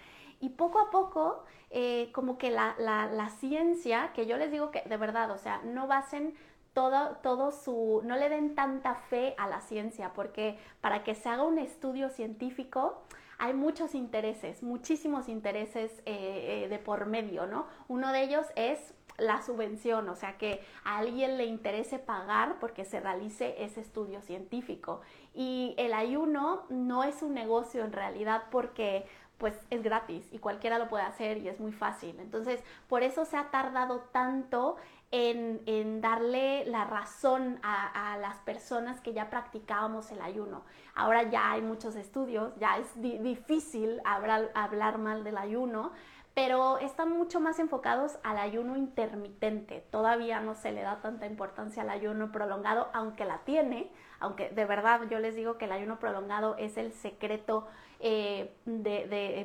Y 0.41 0.51
poco 0.51 0.79
a 0.79 0.91
poco, 0.91 1.45
eh, 1.71 2.11
como 2.13 2.39
que 2.39 2.51
la, 2.51 2.75
la, 2.79 3.07
la, 3.07 3.29
ciencia, 3.29 4.13
que 4.15 4.27
yo 4.27 4.39
les 4.39 4.51
digo 4.51 4.71
que 4.71 4.83
de 4.83 4.97
verdad, 4.97 5.31
o 5.31 5.39
sea, 5.39 5.61
no 5.65 5.87
basen 5.87 6.35
todo, 6.73 7.17
todo 7.23 7.51
su, 7.51 8.01
no 8.05 8.17
le 8.17 8.29
den 8.29 8.55
tanta 8.55 8.95
fe 8.95 9.35
a 9.37 9.47
la 9.49 9.61
ciencia, 9.61 10.13
porque 10.15 10.59
para 10.81 11.03
que 11.03 11.15
se 11.15 11.29
haga 11.29 11.43
un 11.43 11.59
estudio 11.59 12.09
científico, 12.09 13.03
hay 13.37 13.53
muchos 13.53 13.95
intereses, 13.95 14.63
muchísimos 14.63 15.29
intereses 15.29 16.03
eh, 16.07 16.67
de 16.71 16.79
por 16.79 17.07
medio, 17.07 17.47
¿no? 17.47 17.67
Uno 17.89 18.13
de 18.13 18.23
ellos 18.23 18.47
es 18.57 18.95
la 19.19 19.43
subvención, 19.43 20.09
o 20.09 20.15
sea, 20.15 20.39
que 20.39 20.65
a 20.85 20.99
alguien 20.99 21.37
le 21.37 21.45
interese 21.45 21.99
pagar 21.99 22.57
porque 22.61 22.85
se 22.85 23.01
realice 23.01 23.63
ese 23.63 23.81
estudio 23.81 24.23
científico. 24.23 25.01
Y 25.35 25.75
el 25.77 25.93
ayuno 25.93 26.65
no 26.71 27.05
es 27.05 27.23
un 27.23 27.35
negocio 27.35 27.85
en 27.85 27.93
realidad 27.93 28.45
porque 28.51 29.07
pues 29.39 29.55
es 29.71 29.85
gratis 29.85 30.29
y 30.33 30.39
cualquiera 30.39 30.81
lo 30.81 30.89
puede 30.89 31.05
hacer 31.05 31.39
y 31.39 31.49
es 31.49 31.61
muy 31.61 31.73
fácil. 31.73 32.19
Entonces, 32.19 32.61
por 32.89 33.03
eso 33.03 33.25
se 33.25 33.37
ha 33.37 33.51
tardado 33.51 34.01
tanto 34.13 34.77
en, 35.11 36.01
darle 36.01 36.65
la 36.67 36.85
razón 36.85 37.59
a, 37.63 38.19
las 38.21 38.37
personas 38.39 39.01
que 39.01 39.13
ya 39.13 39.31
practicábamos 39.31 40.11
el 40.11 40.21
ayuno. 40.21 40.65
Ahora 40.95 41.23
ya 41.23 41.53
hay 41.53 41.63
muchos 41.63 41.95
estudios, 41.95 42.53
ya 42.59 42.79
es 42.79 42.89
difícil 43.01 44.01
hablar, 44.05 44.51
hablar 44.55 44.99
mal 44.99 45.25
del 45.25 45.39
ayuno, 45.39 45.93
pero 46.39 46.79
están 46.79 47.11
mucho 47.11 47.41
más 47.41 47.59
enfocados 47.59 48.17
al 48.23 48.39
ayuno 48.39 48.77
intermitente. 48.77 49.85
Todavía 49.91 50.39
no 50.39 50.55
se 50.55 50.71
le 50.71 50.83
da 50.83 51.01
tanta 51.01 51.27
importancia 51.27 51.83
al 51.83 51.91
ayuno 51.91 52.31
prolongado, 52.31 52.87
aunque 52.93 53.25
la 53.25 53.39
tiene, 53.39 53.91
aunque 54.21 54.49
de 54.51 54.65
verdad 54.65 55.01
yo 55.11 55.19
les 55.19 55.35
digo 55.35 55.59
que 55.59 55.65
el 55.65 55.73
ayuno 55.73 55.99
prolongado 55.99 56.55
es 56.57 56.77
el 56.77 56.93
secreto 56.93 57.67
eh, 57.99 58.55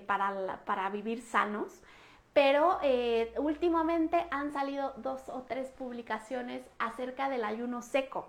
para, 0.06 0.60
para, 0.66 0.88
vivir 0.92 1.24
sanos. 1.24 1.82
Pero 2.32 2.78
eh, 2.84 3.34
últimamente 3.38 4.28
han 4.30 4.54
salido 4.54 4.94
dos 4.98 5.30
o 5.30 5.42
tres 5.48 5.72
publicaciones 5.72 6.62
acerca 6.78 7.28
del 7.28 7.44
ayuno 7.44 7.82
seco, 7.82 8.28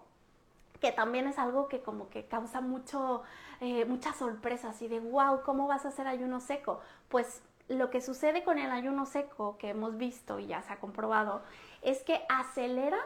que 0.80 0.90
también 0.90 1.26
es 1.26 1.38
algo 1.38 1.68
que 1.68 1.82
como 1.82 2.08
que 2.08 2.24
causa 2.24 2.62
mucho, 2.62 3.24
eh, 3.60 3.84
mucha 3.84 4.14
sorpresa, 4.14 4.70
así 4.70 4.88
de, 4.88 5.00
wow, 5.00 5.42
¿cómo 5.42 5.66
vas 5.66 5.84
a 5.84 5.88
hacer 5.88 6.06
ayuno 6.06 6.40
seco? 6.40 6.80
Pues 7.10 7.42
lo 7.68 7.90
que 7.90 8.00
sucede 8.00 8.44
con 8.44 8.58
el 8.58 8.70
ayuno 8.70 9.06
seco 9.06 9.56
que 9.58 9.70
hemos 9.70 9.96
visto 9.96 10.38
y 10.38 10.46
ya 10.46 10.62
se 10.62 10.72
ha 10.72 10.80
comprobado 10.80 11.42
es 11.82 12.02
que 12.02 12.22
acelera 12.28 12.98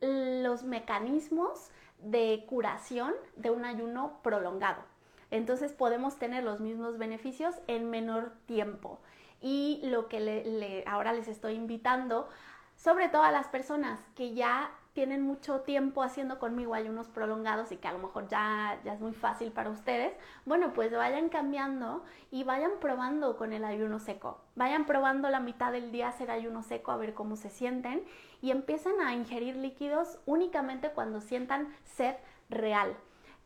los 0.00 0.62
mecanismos 0.62 1.70
de 1.98 2.44
curación 2.48 3.12
de 3.36 3.50
un 3.50 3.64
ayuno 3.64 4.20
prolongado. 4.22 4.82
Entonces 5.30 5.72
podemos 5.72 6.16
tener 6.18 6.44
los 6.44 6.60
mismos 6.60 6.98
beneficios 6.98 7.54
en 7.66 7.90
menor 7.90 8.32
tiempo. 8.46 8.98
Y 9.40 9.80
lo 9.84 10.08
que 10.08 10.84
ahora 10.86 11.12
les 11.12 11.28
estoy 11.28 11.54
invitando, 11.54 12.28
sobre 12.76 13.08
todo 13.08 13.22
a 13.22 13.32
las 13.32 13.48
personas 13.48 14.00
que 14.14 14.34
ya 14.34 14.70
tienen 14.92 15.22
mucho 15.22 15.60
tiempo 15.60 16.02
haciendo 16.02 16.38
conmigo 16.38 16.74
ayunos 16.74 17.08
prolongados 17.08 17.70
y 17.72 17.76
que 17.76 17.88
a 17.88 17.92
lo 17.92 17.98
mejor 17.98 18.28
ya, 18.28 18.80
ya 18.84 18.94
es 18.94 19.00
muy 19.00 19.12
fácil 19.12 19.52
para 19.52 19.70
ustedes, 19.70 20.12
bueno, 20.44 20.72
pues 20.72 20.92
vayan 20.92 21.28
cambiando 21.28 22.04
y 22.30 22.44
vayan 22.44 22.72
probando 22.80 23.36
con 23.36 23.52
el 23.52 23.64
ayuno 23.64 23.98
seco. 23.98 24.40
Vayan 24.56 24.86
probando 24.86 25.30
la 25.30 25.40
mitad 25.40 25.72
del 25.72 25.92
día 25.92 26.08
hacer 26.08 26.30
ayuno 26.30 26.62
seco 26.62 26.90
a 26.90 26.96
ver 26.96 27.14
cómo 27.14 27.36
se 27.36 27.50
sienten 27.50 28.04
y 28.42 28.50
empiecen 28.50 29.00
a 29.00 29.14
ingerir 29.14 29.56
líquidos 29.56 30.18
únicamente 30.26 30.90
cuando 30.90 31.20
sientan 31.20 31.74
sed 31.84 32.16
real. 32.50 32.96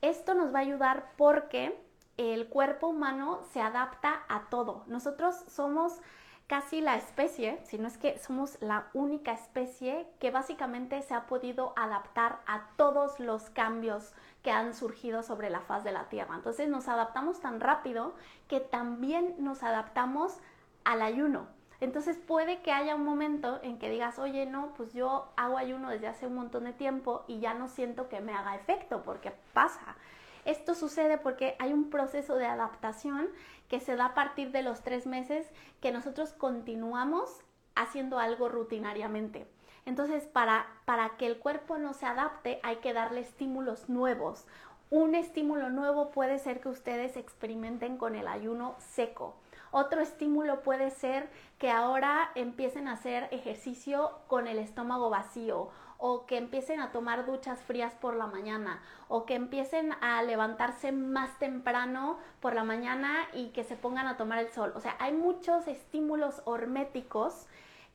Esto 0.01 0.35
nos 0.35 0.55
va 0.55 0.59
a 0.59 0.63
ayudar 0.63 1.13
porque 1.17 1.79
el 2.17 2.49
cuerpo 2.49 2.89
humano 2.89 3.41
se 3.53 3.61
adapta 3.61 4.23
a 4.29 4.49
todo. 4.49 4.85
Nosotros 4.87 5.35
somos 5.49 6.01
casi 6.47 6.81
la 6.81 6.97
especie, 6.97 7.61
si 7.65 7.79
no 7.79 7.89
es 7.89 7.99
que 7.99 8.19
somos 8.19 8.59
la 8.61 8.89
única 8.93 9.33
especie 9.33 10.07
que 10.19 10.31
básicamente 10.31 11.01
se 11.03 11.15
ha 11.15 11.27
podido 11.27 11.73
adaptar 11.77 12.41
a 12.47 12.69
todos 12.77 13.21
los 13.21 13.51
cambios 13.51 14.13
que 14.43 14.51
han 14.51 14.75
surgido 14.75 15.23
sobre 15.23 15.51
la 15.51 15.61
faz 15.61 15.85
de 15.85 15.93
la 15.93 16.09
Tierra. 16.09 16.35
Entonces 16.35 16.69
nos 16.69 16.89
adaptamos 16.89 17.41
tan 17.41 17.61
rápido 17.61 18.15
que 18.49 18.61
también 18.61 19.35
nos 19.39 19.63
adaptamos 19.63 20.39
al 20.85 21.03
ayuno. 21.03 21.47
Entonces 21.81 22.17
puede 22.17 22.63
que 22.63 22.71
haya 22.71 22.95
un 22.95 23.05
momento 23.05 23.59
en 23.63 23.79
que 23.79 23.91
digas, 23.91 24.19
oye, 24.21 24.47
no, 24.47 24.73
pues 24.77 24.93
yo 24.93 25.33
hago 25.37 25.59
ayuno 25.59 25.91
desde 25.91 26.07
hace 26.07 26.29
un 26.29 26.35
montón 26.35 26.65
de 26.65 26.73
tiempo 26.73 27.25
y 27.27 27.41
ya 27.41 27.55
no 27.55 27.69
siento 27.69 28.09
que 28.09 28.21
me 28.21 28.33
haga 28.33 28.55
efecto, 28.55 29.03
porque 29.03 29.33
pasa. 29.53 29.97
Esto 30.45 30.75
sucede 30.75 31.19
porque 31.19 31.57
hay 31.59 31.73
un 31.73 31.91
proceso 31.91 32.37
de 32.37 32.47
adaptación 32.47 33.29
que 33.69 33.81
se 33.81 33.97
da 33.97 34.07
a 34.07 34.15
partir 34.15 34.51
de 34.51 34.63
los 34.63 34.83
tres 34.83 35.07
meses 35.07 35.51
que 35.81 35.93
nosotros 35.93 36.33
continuamos 36.33 37.41
haciendo 37.75 38.19
algo 38.19 38.49
rutinariamente. 38.49 39.47
Entonces, 39.85 40.25
para, 40.25 40.67
para 40.85 41.17
que 41.17 41.27
el 41.27 41.39
cuerpo 41.39 41.79
no 41.79 41.95
se 41.95 42.07
adapte, 42.07 42.61
hay 42.63 42.77
que 42.77 42.93
darle 42.93 43.21
estímulos 43.21 43.89
nuevos. 43.89 44.47
Un 44.91 45.15
estímulo 45.15 45.71
nuevo 45.71 46.11
puede 46.11 46.39
ser 46.39 46.61
que 46.61 46.69
ustedes 46.69 47.17
experimenten 47.17 47.97
con 47.97 48.15
el 48.15 48.29
ayuno 48.29 48.77
seco. 48.79 49.37
Otro 49.71 50.03
estímulo 50.03 50.63
puede 50.63 50.91
ser 50.91 51.31
que 51.59 51.71
ahora 51.71 52.31
empiecen 52.35 52.89
a 52.89 52.93
hacer 52.93 53.27
ejercicio 53.31 54.19
con 54.27 54.47
el 54.47 54.59
estómago 54.59 55.09
vacío 55.09 55.71
o 56.05 56.27
que 56.27 56.37
empiecen 56.37 56.81
a 56.81 56.91
tomar 56.91 57.27
duchas 57.27 57.61
frías 57.61 57.95
por 57.95 58.17
la 58.17 58.27
mañana 58.27 58.83
o 59.07 59.25
que 59.25 59.37
empiecen 59.37 59.93
a 60.01 60.21
levantarse 60.25 60.91
más 60.91 61.39
temprano 61.39 62.19
por 62.41 62.57
la 62.57 62.65
mañana 62.65 63.29
y 63.33 63.51
que 63.51 63.63
se 63.63 63.77
pongan 63.77 64.09
a 64.09 64.17
tomar 64.17 64.41
el 64.41 64.51
sol. 64.51 64.73
O 64.75 64.81
sea, 64.81 64.97
hay 64.99 65.13
muchos 65.13 65.69
estímulos 65.69 66.43
horméticos 66.45 67.47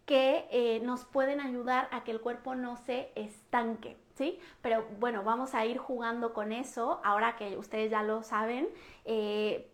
que 0.06 0.48
eh, 0.52 0.80
nos 0.84 1.04
pueden 1.04 1.42
ayudar 1.42 1.90
a 1.92 2.06
que 2.06 2.12
el 2.12 2.22
cuerpo 2.22 2.56
no 2.56 2.78
se 2.78 3.12
estanque, 3.16 3.98
¿sí? 4.16 4.40
Pero 4.62 4.86
bueno, 5.02 5.24
vamos 5.24 5.54
a 5.54 5.66
ir 5.66 5.78
jugando 5.78 6.34
con 6.34 6.54
eso, 6.54 7.02
ahora 7.04 7.36
que 7.36 7.58
ustedes 7.58 7.92
ya 7.92 8.04
lo 8.04 8.24
saben. 8.24 8.70
Eh, 9.04 9.70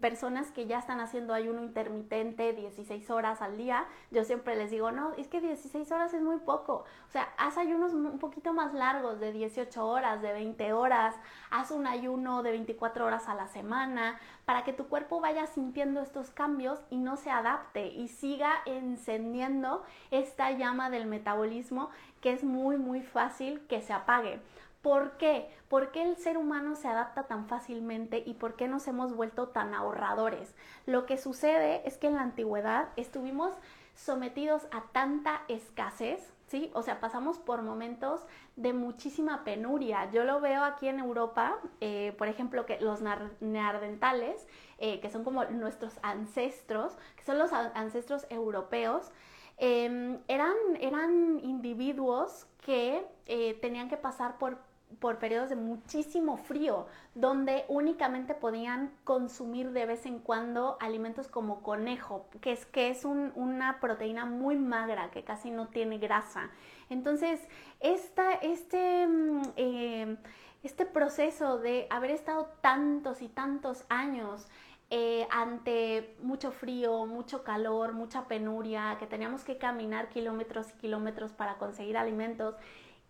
personas 0.00 0.52
que 0.52 0.66
ya 0.66 0.78
están 0.78 1.00
haciendo 1.00 1.34
ayuno 1.34 1.62
intermitente 1.62 2.52
16 2.52 3.10
horas 3.10 3.42
al 3.42 3.56
día, 3.56 3.86
yo 4.10 4.24
siempre 4.24 4.54
les 4.54 4.70
digo, 4.70 4.92
no, 4.92 5.12
es 5.14 5.28
que 5.28 5.40
16 5.40 5.90
horas 5.90 6.14
es 6.14 6.22
muy 6.22 6.38
poco. 6.38 6.84
O 7.08 7.10
sea, 7.10 7.28
haz 7.36 7.58
ayunos 7.58 7.92
un 7.92 8.18
poquito 8.18 8.52
más 8.52 8.74
largos, 8.74 9.18
de 9.18 9.32
18 9.32 9.86
horas, 9.86 10.22
de 10.22 10.32
20 10.32 10.72
horas, 10.72 11.16
haz 11.50 11.70
un 11.70 11.86
ayuno 11.86 12.42
de 12.42 12.52
24 12.52 13.06
horas 13.06 13.28
a 13.28 13.34
la 13.34 13.48
semana, 13.48 14.20
para 14.44 14.62
que 14.62 14.72
tu 14.72 14.86
cuerpo 14.86 15.20
vaya 15.20 15.46
sintiendo 15.46 16.00
estos 16.00 16.30
cambios 16.30 16.78
y 16.88 16.98
no 16.98 17.16
se 17.16 17.30
adapte 17.30 17.88
y 17.88 18.08
siga 18.08 18.52
encendiendo 18.64 19.82
esta 20.12 20.52
llama 20.52 20.90
del 20.90 21.06
metabolismo 21.06 21.90
que 22.20 22.32
es 22.32 22.44
muy, 22.44 22.76
muy 22.76 23.02
fácil 23.02 23.60
que 23.68 23.80
se 23.80 23.92
apague. 23.92 24.40
¿Por 24.86 25.16
qué? 25.16 25.50
¿Por 25.68 25.90
qué 25.90 26.00
el 26.04 26.16
ser 26.16 26.38
humano 26.38 26.76
se 26.76 26.86
adapta 26.86 27.24
tan 27.24 27.48
fácilmente 27.48 28.22
y 28.24 28.34
por 28.34 28.54
qué 28.54 28.68
nos 28.68 28.86
hemos 28.86 29.16
vuelto 29.16 29.48
tan 29.48 29.74
ahorradores? 29.74 30.54
Lo 30.86 31.06
que 31.06 31.16
sucede 31.16 31.82
es 31.88 31.98
que 31.98 32.06
en 32.06 32.14
la 32.14 32.22
antigüedad 32.22 32.90
estuvimos 32.94 33.52
sometidos 33.96 34.68
a 34.70 34.84
tanta 34.92 35.42
escasez, 35.48 36.32
¿sí? 36.46 36.70
O 36.72 36.84
sea, 36.84 37.00
pasamos 37.00 37.40
por 37.40 37.62
momentos 37.62 38.20
de 38.54 38.72
muchísima 38.74 39.42
penuria. 39.42 40.08
Yo 40.12 40.22
lo 40.22 40.40
veo 40.40 40.62
aquí 40.62 40.86
en 40.86 41.00
Europa, 41.00 41.58
eh, 41.80 42.14
por 42.16 42.28
ejemplo, 42.28 42.64
que 42.64 42.78
los 42.78 43.00
neardentales, 43.40 44.46
eh, 44.78 45.00
que 45.00 45.10
son 45.10 45.24
como 45.24 45.44
nuestros 45.46 45.98
ancestros, 46.02 46.96
que 47.16 47.24
son 47.24 47.38
los 47.38 47.52
ancestros 47.52 48.24
europeos, 48.30 49.10
em, 49.56 50.20
eran, 50.28 50.54
eran 50.78 51.40
individuos 51.42 52.46
que 52.64 53.04
eh, 53.26 53.54
tenían 53.60 53.88
que 53.88 53.96
pasar 53.96 54.38
por 54.38 54.65
por 55.00 55.18
periodos 55.18 55.50
de 55.50 55.56
muchísimo 55.56 56.36
frío, 56.36 56.86
donde 57.14 57.64
únicamente 57.68 58.34
podían 58.34 58.92
consumir 59.04 59.72
de 59.72 59.86
vez 59.86 60.06
en 60.06 60.18
cuando 60.18 60.76
alimentos 60.80 61.28
como 61.28 61.62
conejo, 61.62 62.26
que 62.40 62.52
es, 62.52 62.66
que 62.66 62.90
es 62.90 63.04
una 63.04 63.78
proteína 63.80 64.24
muy 64.24 64.56
magra, 64.56 65.10
que 65.10 65.24
casi 65.24 65.50
no 65.50 65.68
tiene 65.68 65.98
grasa. 65.98 66.50
Entonces, 66.88 67.46
este, 67.80 69.06
mm, 69.06 69.42
eh, 69.56 70.16
este 70.62 70.86
proceso 70.86 71.58
de 71.58 71.86
haber 71.90 72.10
estado 72.10 72.46
tantos 72.60 73.22
y 73.22 73.28
tantos 73.28 73.84
años 73.88 74.48
eh, 74.88 75.26
ante 75.32 76.14
mucho 76.22 76.52
frío, 76.52 77.06
mucho 77.06 77.42
calor, 77.42 77.92
mucha 77.92 78.28
penuria, 78.28 78.96
que 79.00 79.06
teníamos 79.06 79.42
que 79.42 79.58
caminar 79.58 80.08
kilómetros 80.10 80.70
y 80.70 80.72
kilómetros 80.74 81.32
para 81.32 81.58
conseguir 81.58 81.96
alimentos 81.96 82.54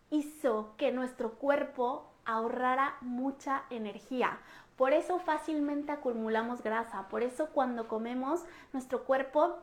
hizo 0.09 0.73
que 0.77 0.91
nuestro 0.91 1.33
cuerpo 1.33 2.09
ahorrara 2.25 2.95
mucha 3.01 3.63
energía. 3.69 4.37
Por 4.75 4.93
eso 4.93 5.19
fácilmente 5.19 5.91
acumulamos 5.91 6.61
grasa, 6.61 7.07
por 7.09 7.23
eso 7.23 7.47
cuando 7.47 7.87
comemos 7.87 8.43
nuestro 8.73 9.03
cuerpo 9.05 9.57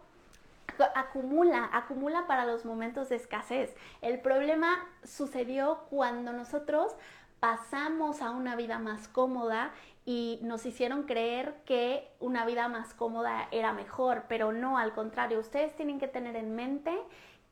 acumula, 0.94 1.68
acumula 1.72 2.26
para 2.26 2.44
los 2.46 2.64
momentos 2.64 3.08
de 3.08 3.16
escasez. 3.16 3.74
El 4.02 4.20
problema 4.20 4.84
sucedió 5.04 5.84
cuando 5.90 6.32
nosotros 6.32 6.92
pasamos 7.38 8.22
a 8.22 8.30
una 8.30 8.56
vida 8.56 8.78
más 8.78 9.06
cómoda 9.06 9.72
y 10.06 10.38
nos 10.42 10.66
hicieron 10.66 11.04
creer 11.04 11.54
que 11.64 12.10
una 12.18 12.44
vida 12.44 12.68
más 12.68 12.94
cómoda 12.94 13.48
era 13.50 13.72
mejor, 13.72 14.24
pero 14.28 14.52
no, 14.52 14.78
al 14.78 14.94
contrario, 14.94 15.38
ustedes 15.38 15.74
tienen 15.76 15.98
que 15.98 16.08
tener 16.08 16.36
en 16.36 16.54
mente 16.54 16.92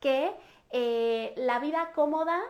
que 0.01 0.35
eh, 0.71 1.33
la 1.37 1.59
vida 1.61 1.93
cómoda 1.95 2.41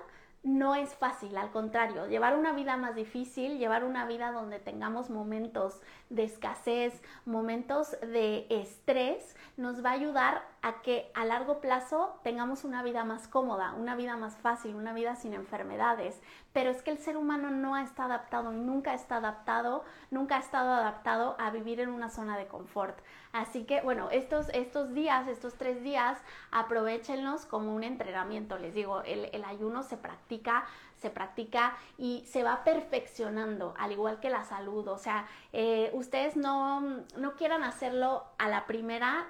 no 0.43 0.75
es 0.75 0.95
fácil, 0.95 1.37
al 1.37 1.53
contrario, 1.53 2.09
llevar 2.09 2.37
una 2.37 2.53
vida 2.53 2.77
más 2.77 2.97
difícil, 2.97 3.59
llevar 3.59 3.85
una 3.85 4.07
vida 4.07 4.33
donde 4.33 4.59
tengamos 4.59 5.09
momentos 5.09 5.81
de 6.15 6.25
escasez, 6.25 7.01
momentos 7.25 7.93
de 8.01 8.47
estrés, 8.51 9.35
nos 9.57 9.85
va 9.85 9.91
a 9.91 9.95
ayudar 9.95 10.43
a 10.63 10.83
que 10.83 11.11
a 11.15 11.25
largo 11.25 11.61
plazo 11.61 12.19
tengamos 12.23 12.65
una 12.65 12.83
vida 12.83 13.05
más 13.05 13.29
cómoda, 13.29 13.75
una 13.75 13.97
vida 13.97 14.17
más 14.17 14.37
fácil, 14.37 14.75
una 14.75 14.93
vida 14.93 15.17
sin 15.17 15.35
enfermedades. 15.35 16.21
Pero 16.53 16.71
es 16.71 16.83
que 16.83 16.91
el 16.91 16.99
ser 16.99 17.17
humano 17.17 17.51
no 17.51 17.77
está 17.77 18.05
adaptado, 18.05 18.53
nunca 18.53 18.95
está 18.95 19.17
adaptado, 19.17 19.85
nunca 20.11 20.37
ha 20.37 20.41
estado 20.41 20.73
adaptado 20.73 21.37
a 21.39 21.51
vivir 21.51 21.81
en 21.81 21.89
una 21.89 22.11
zona 22.11 22.37
de 22.37 22.47
confort. 22.47 22.99
Así 23.33 23.65
que 23.65 23.81
bueno, 23.81 24.11
estos, 24.11 24.51
estos 24.51 24.93
días, 24.93 25.27
estos 25.27 25.55
tres 25.55 25.83
días, 25.83 26.19
aprovechenlos 26.51 27.47
como 27.47 27.75
un 27.75 27.83
entrenamiento. 27.83 28.59
Les 28.59 28.75
digo, 28.75 29.03
el, 29.03 29.45
ayuno 29.45 29.83
se 29.83 29.97
practica 29.97 30.65
se 31.03 31.11
practica 31.11 31.77
y 31.99 32.25
se 32.27 32.45
va 32.45 32.65
perfeccionando, 32.65 33.75
al 33.77 33.93
igual 33.93 34.21
que 34.21 34.31
la 34.31 34.45
salud. 34.45 34.87
O 34.89 34.97
sea, 34.97 35.27
eh, 35.53 35.91
ustedes 35.93 36.37
no, 36.37 36.81
no 37.17 37.35
quieran 37.37 37.65
hacerlo 37.65 38.25
a 38.39 38.49
la 38.49 38.67
primera 38.67 39.27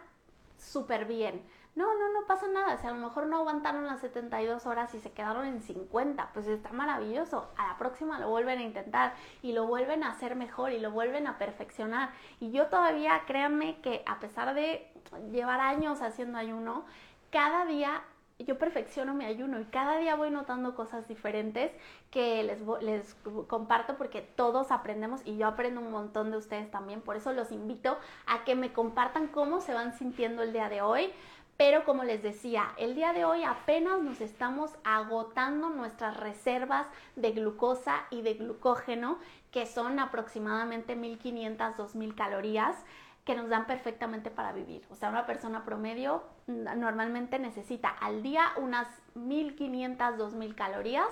súper 0.58 1.06
bien. 1.06 1.42
No, 1.74 1.86
no, 1.94 2.12
no 2.12 2.26
pasa 2.26 2.46
nada. 2.48 2.76
Si 2.76 2.86
a 2.86 2.90
lo 2.90 2.96
mejor 2.96 3.26
no 3.26 3.38
aguantaron 3.38 3.86
las 3.86 4.00
72 4.00 4.66
horas 4.66 4.94
y 4.94 5.00
se 5.00 5.10
quedaron 5.10 5.46
en 5.46 5.62
50, 5.62 6.30
pues 6.34 6.46
está 6.46 6.70
maravilloso. 6.72 7.48
A 7.56 7.68
la 7.68 7.78
próxima 7.78 8.18
lo 8.18 8.28
vuelven 8.28 8.58
a 8.58 8.62
intentar 8.62 9.14
y 9.40 9.52
lo 9.52 9.66
vuelven 9.66 10.04
a 10.04 10.10
hacer 10.10 10.36
mejor 10.36 10.72
y 10.72 10.78
lo 10.78 10.90
vuelven 10.90 11.26
a 11.26 11.38
perfeccionar. 11.38 12.10
Y 12.40 12.50
yo 12.50 12.66
todavía, 12.66 13.22
créanme 13.26 13.80
que 13.80 14.02
a 14.06 14.20
pesar 14.20 14.52
de 14.52 14.92
llevar 15.30 15.60
años 15.60 16.02
haciendo 16.02 16.36
ayuno, 16.36 16.84
cada 17.30 17.64
día 17.64 18.02
yo 18.44 18.58
perfecciono 18.58 19.14
mi 19.14 19.24
ayuno 19.24 19.60
y 19.60 19.64
cada 19.64 19.98
día 19.98 20.14
voy 20.14 20.30
notando 20.30 20.74
cosas 20.74 21.08
diferentes 21.08 21.72
que 22.10 22.42
les, 22.42 22.60
les 22.82 23.14
comparto 23.46 23.96
porque 23.96 24.22
todos 24.22 24.70
aprendemos 24.70 25.20
y 25.24 25.36
yo 25.36 25.46
aprendo 25.46 25.80
un 25.80 25.90
montón 25.90 26.30
de 26.30 26.36
ustedes 26.36 26.70
también. 26.70 27.00
Por 27.00 27.16
eso 27.16 27.32
los 27.32 27.52
invito 27.52 27.98
a 28.26 28.44
que 28.44 28.54
me 28.54 28.72
compartan 28.72 29.28
cómo 29.28 29.60
se 29.60 29.74
van 29.74 29.96
sintiendo 29.96 30.42
el 30.42 30.52
día 30.52 30.68
de 30.68 30.82
hoy. 30.82 31.12
Pero 31.56 31.84
como 31.84 32.02
les 32.02 32.22
decía, 32.22 32.72
el 32.76 32.94
día 32.94 33.12
de 33.12 33.24
hoy 33.24 33.44
apenas 33.44 34.00
nos 34.00 34.20
estamos 34.20 34.72
agotando 34.84 35.68
nuestras 35.68 36.16
reservas 36.16 36.86
de 37.14 37.32
glucosa 37.32 38.06
y 38.10 38.22
de 38.22 38.34
glucógeno, 38.34 39.18
que 39.50 39.66
son 39.66 39.98
aproximadamente 39.98 40.96
1500, 40.96 41.76
2000 41.76 42.14
calorías 42.14 42.76
que 43.24 43.36
nos 43.36 43.48
dan 43.48 43.66
perfectamente 43.66 44.30
para 44.30 44.52
vivir. 44.52 44.84
O 44.90 44.96
sea, 44.96 45.08
una 45.08 45.26
persona 45.26 45.64
promedio 45.64 46.24
normalmente 46.46 47.38
necesita 47.38 47.88
al 47.88 48.22
día 48.22 48.48
unas 48.56 48.88
1500, 49.14 50.18
2000 50.18 50.54
calorías 50.56 51.08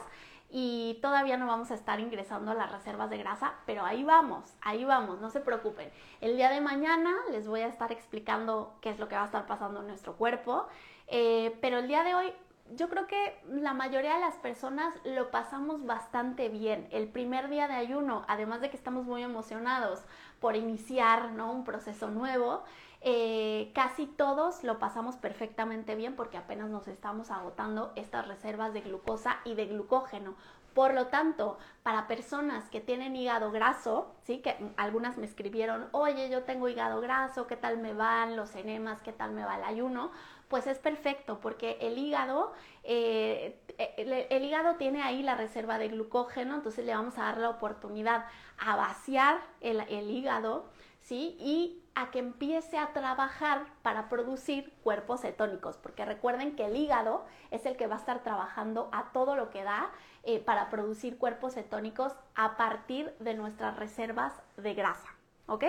y 0.51 0.99
todavía 1.01 1.37
no 1.37 1.47
vamos 1.47 1.71
a 1.71 1.75
estar 1.75 2.01
ingresando 2.01 2.51
a 2.51 2.55
las 2.55 2.73
reservas 2.73 3.09
de 3.11 3.19
grasa, 3.19 3.55
pero 3.67 3.85
ahí 3.85 4.03
vamos, 4.03 4.53
ahí 4.61 4.85
vamos, 4.85 5.21
no 5.21 5.31
se 5.31 5.41
preocupen. 5.41 5.91
El 6.21 6.37
día 6.37 6.51
de 6.51 6.61
mañana 6.61 7.15
les 7.31 7.47
voy 7.47 7.61
a 7.61 7.69
estar 7.69 7.93
explicando 7.93 8.75
qué 8.81 8.91
es 8.91 8.99
lo 8.99 9.09
que 9.09 9.15
va 9.15 9.23
a 9.23 9.27
estar 9.27 9.47
pasando 9.47 9.81
en 9.81 9.87
nuestro 9.87 10.17
cuerpo, 10.17 10.67
eh, 11.07 11.57
pero 11.61 11.79
el 11.79 11.87
día 11.87 12.03
de 12.03 12.15
hoy 12.17 12.35
yo 12.77 12.89
creo 12.89 13.07
que 13.07 13.41
la 13.51 13.75
mayoría 13.75 14.15
de 14.15 14.21
las 14.21 14.37
personas 14.37 14.95
lo 15.05 15.31
pasamos 15.31 15.85
bastante 15.85 16.49
bien. 16.49 16.89
El 16.91 17.09
primer 17.09 17.49
día 17.49 17.69
de 17.69 17.75
ayuno, 17.75 18.25
además 18.29 18.61
de 18.61 18.71
que 18.71 18.77
estamos 18.77 19.05
muy 19.05 19.23
emocionados 19.23 20.01
por 20.41 20.57
iniciar 20.57 21.33
¿no? 21.33 21.53
un 21.53 21.65
proceso 21.65 22.11
nuevo, 22.11 22.63
eh, 23.03 23.71
casi 23.75 24.07
todos 24.07 24.63
lo 24.63 24.79
pasamos 24.79 25.17
perfectamente 25.17 25.95
bien 25.95 26.17
porque 26.17 26.37
apenas 26.37 26.69
nos 26.69 26.87
estamos 26.87 27.31
agotando 27.31 27.93
estas 27.97 28.29
reservas 28.29 28.75
de 28.75 28.83
glucosa 28.83 29.39
y 29.45 29.55
de 29.55 29.67
glucógeno. 29.67 30.35
Por 30.75 30.95
lo 30.95 31.09
tanto, 31.09 31.59
para 31.83 32.07
personas 32.07 32.71
que 32.71 32.81
tienen 32.81 33.17
hígado 33.17 33.51
graso, 33.51 34.15
¿sí? 34.23 34.39
que 34.39 34.57
algunas 34.77 35.19
me 35.19 35.27
escribieron, 35.27 35.89
oye, 35.91 36.31
yo 36.31 36.45
tengo 36.45 36.69
hígado 36.69 37.01
graso, 37.01 37.49
¿qué 37.49 37.57
tal 37.57 37.79
me 37.79 37.93
van 37.93 38.37
los 38.37 38.55
enemas? 38.55 39.03
¿Qué 39.03 39.13
tal 39.13 39.33
me 39.33 39.45
va 39.45 39.57
el 39.57 39.65
ayuno? 39.65 40.13
Pues 40.51 40.67
es 40.67 40.81
perfecto 40.81 41.39
porque 41.41 41.79
el 41.81 41.97
hígado, 41.97 42.53
eh, 42.83 43.57
el, 43.97 44.45
hígado 44.45 44.75
tiene 44.75 45.01
ahí 45.01 45.23
la 45.23 45.37
reserva 45.37 45.79
de 45.79 45.87
glucógeno, 45.87 46.57
entonces 46.57 46.85
le 46.85 46.93
vamos 46.93 47.17
a 47.19 47.23
dar 47.23 47.39
la 47.39 47.51
oportunidad 47.51 48.27
a 48.59 48.75
vaciar 48.75 49.39
el, 49.61 49.79
el 49.83 50.11
hígado, 50.11 50.65
¿sí? 50.99 51.37
Y 51.39 51.85
a 51.95 52.11
que 52.11 52.19
empiece 52.19 52.79
a 52.79 52.93
trabajar 52.93 53.67
para 53.83 54.09
producir 54.09 54.73
cuerpos 54.83 55.21
cetónicos, 55.21 55.77
porque 55.77 56.05
recuerden 56.05 56.57
que 56.57 56.67
el 56.67 56.75
hígado 56.75 57.25
es 57.53 57.65
el 57.65 57.77
que 57.77 57.87
va 57.87 57.95
a 57.95 58.01
estar 58.01 58.25
trabajando 58.25 58.89
a 58.91 59.13
todo 59.13 59.37
lo 59.37 59.51
que 59.51 59.63
da 59.63 59.93
eh, 60.25 60.41
para 60.41 60.69
producir 60.69 61.17
cuerpos 61.17 61.55
cetónicos 61.55 62.13
a 62.35 62.57
partir 62.57 63.15
de 63.21 63.35
nuestras 63.35 63.77
reservas 63.77 64.35
de 64.57 64.75
grasa, 64.75 65.15
¿ok? 65.47 65.65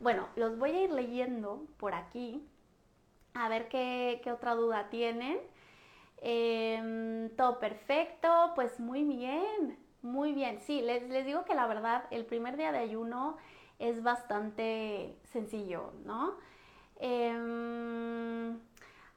Bueno, 0.00 0.26
los 0.34 0.58
voy 0.58 0.72
a 0.72 0.82
ir 0.82 0.90
leyendo 0.90 1.62
por 1.76 1.94
aquí, 1.94 2.44
a 3.34 3.48
ver 3.48 3.68
qué, 3.68 4.20
otra 4.32 4.54
duda 4.54 4.88
tienen. 4.90 5.38
Em, 6.18 7.28
todo 7.36 7.58
perfecto, 7.58 8.52
pues 8.54 8.80
muy 8.80 9.04
bien, 9.04 9.78
muy 10.02 10.32
bien. 10.32 10.60
Sí, 10.60 10.80
les, 10.80 11.08
les 11.10 11.26
digo 11.26 11.44
que 11.44 11.54
la 11.54 11.66
verdad, 11.66 12.04
el 12.10 12.24
primer 12.24 12.56
día 12.56 12.72
de 12.72 12.78
ayuno 12.78 13.36
es 13.78 14.02
bastante 14.02 15.16
sencillo, 15.24 15.92
¿no? 16.04 16.36
Em, 16.96 18.58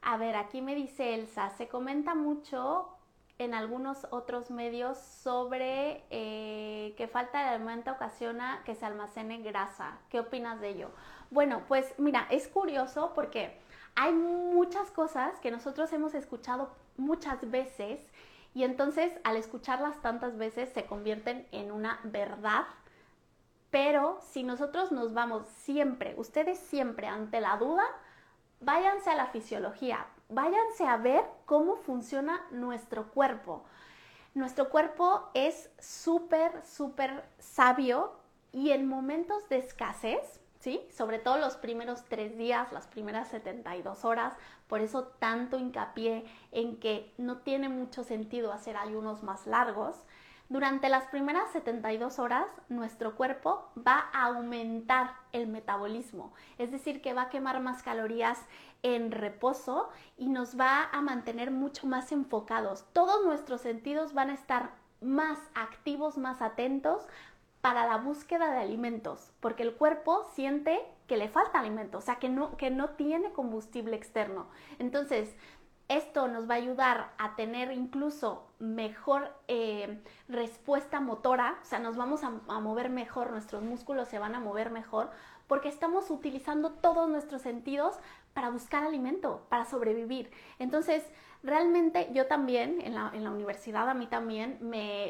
a 0.02 0.16
ver, 0.16 0.36
aquí 0.36 0.60
me 0.62 0.74
dice 0.74 1.14
Elsa, 1.14 1.50
se 1.50 1.68
comenta 1.68 2.14
mucho 2.14 2.88
en 3.38 3.54
algunos 3.54 4.06
otros 4.10 4.50
medios 4.50 4.98
sobre 4.98 6.02
eh, 6.10 6.94
que 6.96 7.06
falta 7.06 7.38
de 7.38 7.50
alimento 7.50 7.92
ocasiona 7.92 8.62
que 8.64 8.74
se 8.74 8.84
almacene 8.84 9.38
grasa. 9.42 9.98
¿Qué 10.10 10.20
opinas 10.20 10.60
de 10.60 10.70
ello? 10.70 10.90
Bueno, 11.30 11.62
pues 11.68 11.94
mira, 11.98 12.26
es 12.30 12.48
curioso 12.48 13.12
porque 13.14 13.56
hay 14.00 14.12
muchas 14.12 14.90
cosas 14.92 15.38
que 15.40 15.50
nosotros 15.50 15.92
hemos 15.92 16.14
escuchado 16.14 16.70
muchas 16.96 17.50
veces 17.50 18.00
y 18.54 18.62
entonces 18.62 19.12
al 19.24 19.36
escucharlas 19.36 20.00
tantas 20.00 20.38
veces 20.38 20.68
se 20.72 20.86
convierten 20.86 21.46
en 21.50 21.72
una 21.72 21.98
verdad 22.04 22.64
pero 23.70 24.18
si 24.22 24.44
nosotros 24.44 24.92
nos 24.92 25.12
vamos 25.12 25.46
siempre, 25.46 26.14
ustedes 26.16 26.58
siempre 26.58 27.06
ante 27.06 27.40
la 27.40 27.56
duda, 27.58 27.84
váyanse 28.60 29.10
a 29.10 29.14
la 29.14 29.26
fisiología, 29.26 30.06
váyanse 30.28 30.86
a 30.86 30.96
ver 30.96 31.24
cómo 31.44 31.76
funciona 31.76 32.46
nuestro 32.50 33.10
cuerpo. 33.10 33.64
Nuestro 34.34 34.70
cuerpo 34.70 35.28
es 35.34 35.70
súper, 35.78 36.64
súper 36.64 37.24
sabio 37.38 38.12
y 38.52 38.70
en 38.70 38.88
momentos 38.88 39.48
de 39.48 39.58
escasez, 39.58 40.40
¿sí? 40.58 40.80
Sobre 40.90 41.18
todo 41.18 41.38
los 41.38 41.56
primeros 41.56 42.04
tres 42.08 42.36
días, 42.36 42.72
las 42.72 42.86
primeras 42.86 43.28
72 43.28 44.04
horas, 44.04 44.34
por 44.66 44.80
eso 44.80 45.04
tanto 45.18 45.58
hincapié 45.58 46.24
en 46.52 46.76
que 46.78 47.12
no 47.18 47.38
tiene 47.38 47.68
mucho 47.68 48.04
sentido 48.04 48.52
hacer 48.52 48.76
ayunos 48.76 49.22
más 49.22 49.46
largos. 49.46 49.96
Durante 50.48 50.88
las 50.88 51.04
primeras 51.08 51.50
72 51.52 52.18
horas, 52.18 52.46
nuestro 52.70 53.16
cuerpo 53.16 53.68
va 53.86 54.08
a 54.14 54.26
aumentar 54.26 55.12
el 55.32 55.46
metabolismo, 55.46 56.32
es 56.56 56.70
decir, 56.70 57.02
que 57.02 57.12
va 57.12 57.22
a 57.22 57.28
quemar 57.28 57.60
más 57.60 57.82
calorías 57.82 58.38
en 58.82 59.10
reposo 59.10 59.90
y 60.16 60.28
nos 60.28 60.58
va 60.58 60.84
a 60.84 61.02
mantener 61.02 61.50
mucho 61.50 61.86
más 61.86 62.12
enfocados. 62.12 62.86
Todos 62.94 63.26
nuestros 63.26 63.60
sentidos 63.60 64.14
van 64.14 64.30
a 64.30 64.34
estar 64.34 64.70
más 65.02 65.38
activos, 65.54 66.16
más 66.16 66.40
atentos 66.40 67.06
para 67.68 67.86
la 67.86 67.98
búsqueda 67.98 68.50
de 68.50 68.60
alimentos, 68.60 69.30
porque 69.40 69.62
el 69.62 69.74
cuerpo 69.74 70.24
siente 70.32 70.80
que 71.06 71.18
le 71.18 71.28
falta 71.28 71.60
alimento, 71.60 71.98
o 71.98 72.00
sea, 72.00 72.14
que 72.14 72.30
no, 72.30 72.56
que 72.56 72.70
no 72.70 72.88
tiene 72.92 73.30
combustible 73.34 73.94
externo. 73.94 74.46
Entonces, 74.78 75.36
esto 75.88 76.28
nos 76.28 76.48
va 76.48 76.54
a 76.54 76.56
ayudar 76.56 77.12
a 77.18 77.36
tener 77.36 77.72
incluso 77.72 78.46
mejor 78.58 79.34
eh, 79.48 80.02
respuesta 80.30 81.00
motora, 81.00 81.58
o 81.60 81.64
sea, 81.66 81.78
nos 81.78 81.98
vamos 81.98 82.22
a, 82.24 82.30
mover 82.30 82.88
mejor, 82.88 83.32
nuestros 83.32 83.62
músculos 83.62 84.08
se 84.08 84.18
van 84.18 84.34
a 84.34 84.40
mover 84.40 84.70
mejor, 84.70 85.10
porque 85.48 85.68
estamos 85.68 86.10
utilizando 86.10 86.70
todos 86.70 87.08
nuestros 87.08 87.42
sentidos 87.42 87.96
para 88.34 88.50
buscar 88.50 88.84
alimento, 88.84 89.44
para 89.48 89.64
sobrevivir. 89.64 90.30
Entonces, 90.60 91.02
realmente 91.42 92.08
yo 92.12 92.26
también, 92.26 92.80
en 92.80 92.94
la, 92.94 93.30
universidad 93.30 93.88
a 93.88 93.94
mí 93.94 94.06
también, 94.06 94.58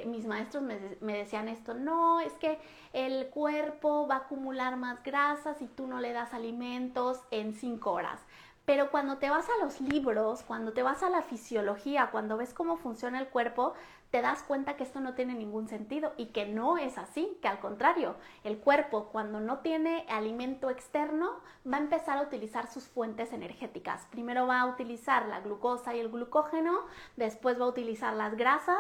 mis 0.07 0.25
maestros 0.27 0.63
me, 0.63 1.13
decían 1.13 1.49
esto, 1.49 1.75
no, 1.75 2.21
es 2.21 2.33
que 2.35 2.59
el 2.93 3.29
cuerpo 3.29 4.07
va 4.07 4.15
a 4.15 4.19
acumular 4.19 4.77
más 4.77 5.03
grasa 5.03 5.55
si 5.55 5.67
tú 5.67 5.87
no 5.87 6.01
le 6.01 6.13
das 6.13 6.33
alimentos 6.33 7.21
en 7.31 7.53
cinco 7.53 7.93
horas. 7.93 8.21
Pero 8.65 8.91
cuando 8.91 9.17
te 9.17 9.31
vas 9.31 9.47
a 9.49 9.65
los 9.65 9.81
libros, 9.81 10.43
cuando 10.43 10.73
te 10.73 10.83
vas 10.83 11.03
a 11.03 11.09
la 11.09 11.23
fisiología, 11.23 12.11
cuando 12.13 12.37
ves 12.37 12.53
cómo 12.53 12.77
funciona 12.77 13.19
el 13.19 13.29
cuerpo, 13.29 13.73
te 14.11 14.23
das 14.23 14.43
cuenta 14.43 14.77
que 14.77 14.85
esto 14.85 15.01
no 15.01 15.15
tiene 15.15 15.35
ningún 15.35 15.69
sentido 15.69 16.13
y 16.17 16.27
que 16.27 16.47
no 16.47 16.79
es 16.79 16.97
así, 16.97 17.37
que 17.43 17.49
al 17.49 17.61
contrario, 17.61 18.17
el 18.43 18.59
cuerpo 18.59 19.11
cuando 19.11 19.39
no 19.39 19.59
tiene 19.59 20.07
alimento 20.09 20.71
externo 20.71 21.41
va 21.71 21.77
a 21.77 21.81
empezar 21.81 22.19
a 22.19 22.23
utilizar 22.23 22.67
sus 22.69 22.85
fuentes 22.85 23.33
energéticas. 23.33 24.07
Primero 24.11 24.47
va 24.47 24.61
a 24.61 24.67
utilizar 24.67 25.27
la 25.27 25.41
glucosa 25.41 25.95
y 25.95 26.01
el 26.01 26.09
glucógeno, 26.09 26.81
después 27.17 27.61
va 27.61 27.67
a 27.67 27.69
utilizar 27.69 28.15
las 28.15 28.35
grasas 28.37 28.79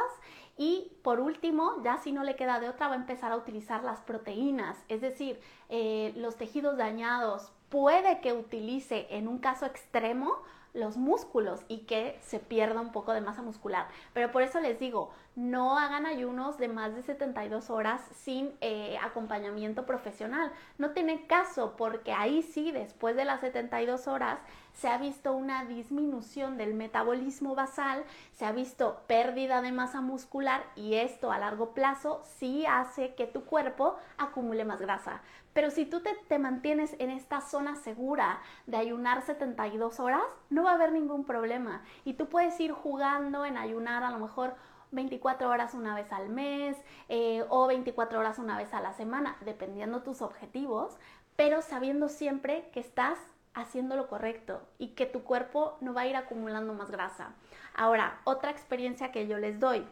y 0.56 0.92
por 1.02 1.20
último, 1.20 1.82
ya 1.84 1.98
si 1.98 2.10
no 2.10 2.24
le 2.24 2.34
queda 2.34 2.58
de 2.58 2.68
otra, 2.68 2.88
va 2.88 2.94
a 2.94 2.98
empezar 2.98 3.30
a 3.30 3.36
utilizar 3.36 3.84
las 3.84 4.00
proteínas, 4.00 4.82
es 4.88 5.00
decir, 5.00 5.40
eh, 5.68 6.12
los 6.16 6.36
tejidos 6.36 6.78
dañados, 6.78 7.52
puede 7.68 8.20
que 8.20 8.32
utilice 8.32 9.06
en 9.10 9.28
un 9.28 9.38
caso 9.38 9.66
extremo 9.66 10.42
los 10.78 10.96
músculos 10.96 11.60
y 11.68 11.80
que 11.80 12.18
se 12.22 12.38
pierda 12.38 12.80
un 12.80 12.92
poco 12.92 13.12
de 13.12 13.20
masa 13.20 13.42
muscular. 13.42 13.88
Pero 14.14 14.30
por 14.30 14.42
eso 14.42 14.60
les 14.60 14.78
digo, 14.78 15.10
no 15.38 15.78
hagan 15.78 16.04
ayunos 16.04 16.58
de 16.58 16.66
más 16.66 16.96
de 16.96 17.02
72 17.02 17.70
horas 17.70 18.00
sin 18.12 18.50
eh, 18.60 18.98
acompañamiento 19.00 19.86
profesional. 19.86 20.50
No 20.78 20.90
tiene 20.90 21.28
caso 21.28 21.76
porque 21.76 22.12
ahí 22.12 22.42
sí, 22.42 22.72
después 22.72 23.14
de 23.14 23.24
las 23.24 23.40
72 23.42 24.08
horas, 24.08 24.40
se 24.72 24.88
ha 24.88 24.98
visto 24.98 25.32
una 25.32 25.64
disminución 25.64 26.56
del 26.56 26.74
metabolismo 26.74 27.54
basal, 27.54 28.02
se 28.32 28.46
ha 28.46 28.52
visto 28.52 29.04
pérdida 29.06 29.62
de 29.62 29.70
masa 29.70 30.00
muscular 30.00 30.64
y 30.74 30.94
esto 30.94 31.30
a 31.30 31.38
largo 31.38 31.72
plazo 31.72 32.20
sí 32.40 32.66
hace 32.66 33.14
que 33.14 33.28
tu 33.28 33.44
cuerpo 33.44 33.94
acumule 34.16 34.64
más 34.64 34.80
grasa. 34.80 35.22
Pero 35.52 35.70
si 35.70 35.86
tú 35.86 36.00
te, 36.00 36.14
te 36.26 36.40
mantienes 36.40 36.96
en 36.98 37.10
esta 37.10 37.42
zona 37.42 37.76
segura 37.76 38.40
de 38.66 38.76
ayunar 38.76 39.22
72 39.22 40.00
horas, 40.00 40.24
no 40.50 40.64
va 40.64 40.72
a 40.72 40.74
haber 40.74 40.90
ningún 40.90 41.24
problema. 41.24 41.82
Y 42.04 42.14
tú 42.14 42.28
puedes 42.28 42.58
ir 42.58 42.72
jugando 42.72 43.44
en 43.44 43.56
ayunar 43.56 44.02
a 44.02 44.10
lo 44.10 44.18
mejor 44.18 44.56
24 44.90 45.48
horas 45.48 45.74
una 45.74 45.94
vez 45.94 46.10
al 46.12 46.28
mes 46.28 46.76
eh, 47.08 47.44
o 47.48 47.66
24 47.66 48.18
horas 48.18 48.38
una 48.38 48.56
vez 48.56 48.72
a 48.74 48.80
la 48.80 48.92
semana, 48.92 49.36
dependiendo 49.44 50.02
tus 50.02 50.22
objetivos, 50.22 50.96
pero 51.36 51.62
sabiendo 51.62 52.08
siempre 52.08 52.68
que 52.72 52.80
estás 52.80 53.18
haciendo 53.54 53.96
lo 53.96 54.08
correcto 54.08 54.60
y 54.78 54.88
que 54.88 55.06
tu 55.06 55.22
cuerpo 55.22 55.76
no 55.80 55.94
va 55.94 56.02
a 56.02 56.06
ir 56.06 56.16
acumulando 56.16 56.74
más 56.74 56.90
grasa. 56.90 57.34
Ahora, 57.74 58.20
otra 58.24 58.50
experiencia 58.50 59.12
que 59.12 59.26
yo 59.26 59.38
les 59.38 59.60
doy. 59.60 59.86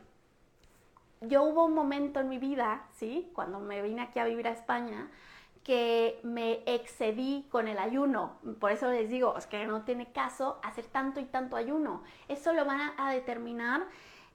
Yo 1.20 1.42
hubo 1.44 1.64
un 1.64 1.74
momento 1.74 2.20
en 2.20 2.28
mi 2.28 2.38
vida, 2.38 2.85
¿sí? 2.92 3.30
Cuando 3.35 3.59
me 3.59 3.82
vine 3.82 4.02
aquí 4.02 4.18
a 4.18 4.24
vivir 4.24 4.46
a 4.46 4.52
España, 4.52 5.09
que 5.66 6.20
me 6.22 6.62
excedí 6.66 7.46
con 7.50 7.66
el 7.66 7.78
ayuno. 7.78 8.37
Por 8.61 8.70
eso 8.70 8.88
les 8.88 9.11
digo, 9.11 9.37
es 9.37 9.46
que 9.46 9.66
no 9.66 9.82
tiene 9.82 10.12
caso 10.12 10.61
hacer 10.62 10.87
tanto 10.87 11.18
y 11.18 11.24
tanto 11.24 11.56
ayuno. 11.56 12.04
Eso 12.28 12.52
lo 12.52 12.64
van 12.64 12.92
a 12.96 13.11
determinar 13.11 13.87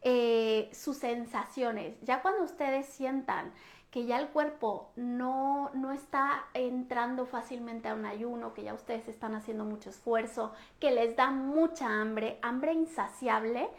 eh, 0.04 0.70
sus 0.74 0.98
sensaciones. 0.98 1.96
Ya 2.02 2.22
cuando 2.22 2.44
ustedes 2.44 2.88
sientan 2.88 3.54
que 3.92 4.06
ya 4.06 4.20
el 4.20 4.30
cuerpo 4.30 4.92
no, 4.96 5.70
no 5.74 5.92
está 5.92 6.46
entrando 6.54 7.26
fácilmente 7.26 7.90
a 7.90 7.94
un 7.94 8.06
ayuno, 8.06 8.54
que 8.54 8.64
ya 8.64 8.74
ustedes 8.74 9.08
están 9.08 9.36
haciendo 9.36 9.66
mucho 9.66 9.90
esfuerzo, 9.90 10.54
que 10.80 10.92
les 10.92 11.16
da 11.18 11.30
mucha 11.30 11.88
hambre, 11.88 12.40
hambre 12.42 12.74
insaciable, 12.74 13.70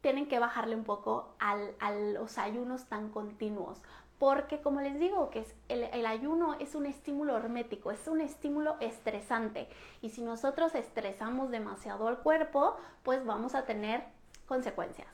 tienen 0.00 0.26
que 0.26 0.38
bajarle 0.38 0.74
un 0.74 0.84
poco 0.84 1.34
a 1.38 1.92
los 1.92 2.38
ayunos 2.38 2.86
tan 2.86 3.10
continuos. 3.10 3.80
Porque 4.18 4.60
como 4.60 4.80
les 4.80 4.98
digo, 4.98 5.28
que 5.30 5.40
es 5.40 5.54
el 5.68 6.06
ayuno 6.06 6.54
es 6.54 6.74
un 6.74 6.86
estímulo 6.86 7.36
hermético, 7.36 7.90
es 7.90 8.08
un 8.08 8.20
estímulo 8.20 8.76
estresante. 8.80 9.68
Y 10.02 10.10
si 10.10 10.22
nosotros 10.22 10.74
estresamos 10.74 11.50
demasiado 11.50 12.08
al 12.08 12.18
cuerpo, 12.18 12.76
pues 13.02 13.24
vamos 13.26 13.54
a 13.54 13.66
tener 13.66 14.04
consecuencias 14.46 15.13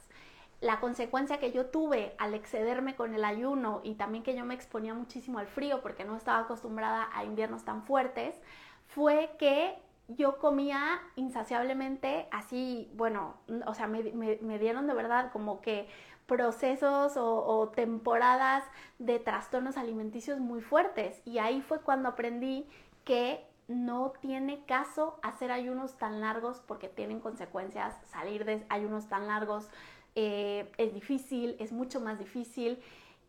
la 0.61 0.81
consecuencia 0.81 1.39
que 1.39 1.53
yo 1.53 1.67
tuve 1.67 2.15
al 2.19 2.35
excederme 2.35 2.95
con 2.95 3.15
el 3.15 3.25
ayuno 3.25 3.81
y 3.83 3.95
también 3.95 4.23
que 4.23 4.35
yo 4.35 4.45
me 4.45 4.55
exponía 4.55 4.93
muchísimo 4.93 5.39
al 5.39 5.47
frío 5.47 5.81
porque 5.81 6.05
no 6.05 6.17
estaba 6.17 6.41
acostumbrada 6.41 7.09
a 7.15 7.25
inviernos 7.25 7.65
tan 7.65 7.83
fuertes, 7.83 8.39
fue 8.87 9.31
que 9.39 9.79
yo 10.09 10.39
comía 10.39 11.01
insaciablemente, 11.17 12.27
así, 12.31 12.91
bueno, 12.95 13.35
o 13.67 13.75
sea, 13.75 13.87
me, 13.87 14.03
me, 14.03 14.59
dieron 14.59 14.87
de 14.87 14.95
verdad 14.95 15.31
como 15.33 15.61
que 15.61 15.89
procesos 16.27 17.17
o, 17.17 17.45
o, 17.47 17.69
temporadas 17.69 18.65
de 18.99 19.19
trastornos 19.19 19.77
alimenticios 19.77 20.41
muy 20.41 20.61
fuertes. 20.61 21.21
Y 21.25 21.39
ahí 21.39 21.61
fue 21.61 21.81
cuando 21.81 22.09
aprendí 22.09 22.69
que 23.05 23.45
no 23.69 24.13
tiene 24.21 24.65
caso 24.65 25.19
hacer 25.23 25.53
ayunos 25.53 25.97
tan 25.97 26.21
largos 26.21 26.61
porque 26.67 26.89
tienen 26.89 27.21
consecuencias. 27.21 27.97
Salir 28.07 28.45
de 28.45 28.65
ayunos 28.69 29.09
tan 29.09 29.29
largos 29.29 29.69
eh, 30.15 30.71
es 30.79 30.95
difícil, 30.95 31.57
es 31.59 31.73
mucho 31.73 32.01
más 32.01 32.19
difícil 32.19 32.79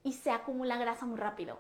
y 0.03 0.13
se 0.13 0.31
acumula 0.31 0.77
grasa 0.77 1.05
muy 1.05 1.17
rápido. 1.17 1.57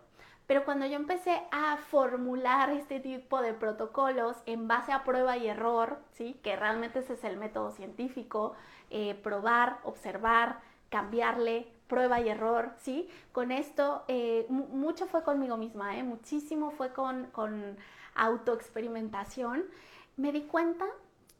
Pero 0.47 0.65
cuando 0.65 0.85
yo 0.85 0.95
empecé 0.95 1.41
a 1.51 1.77
formular 1.77 2.71
este 2.71 2.99
tipo 2.99 3.41
de 3.41 3.53
protocolos 3.53 4.35
en 4.45 4.67
base 4.67 4.91
a 4.91 5.03
prueba 5.03 5.37
y 5.37 5.47
error, 5.47 5.99
¿sí? 6.11 6.37
que 6.43 6.55
realmente 6.55 6.99
ese 6.99 7.13
es 7.13 7.23
el 7.23 7.37
método 7.37 7.71
científico, 7.71 8.53
eh, 8.89 9.15
probar, 9.23 9.79
observar, 9.83 10.59
cambiarle, 10.89 11.71
prueba 11.87 12.19
y 12.19 12.29
error, 12.29 12.73
¿sí? 12.77 13.09
Con 13.31 13.51
esto, 13.51 14.03
eh, 14.09 14.45
mucho 14.49 15.07
fue 15.07 15.23
conmigo 15.23 15.55
misma, 15.57 15.97
¿eh? 15.97 16.03
muchísimo 16.03 16.71
fue 16.71 16.91
con, 16.91 17.27
con 17.27 17.77
autoexperimentación. 18.15 19.63
Me 20.17 20.33
di 20.33 20.41
cuenta 20.41 20.85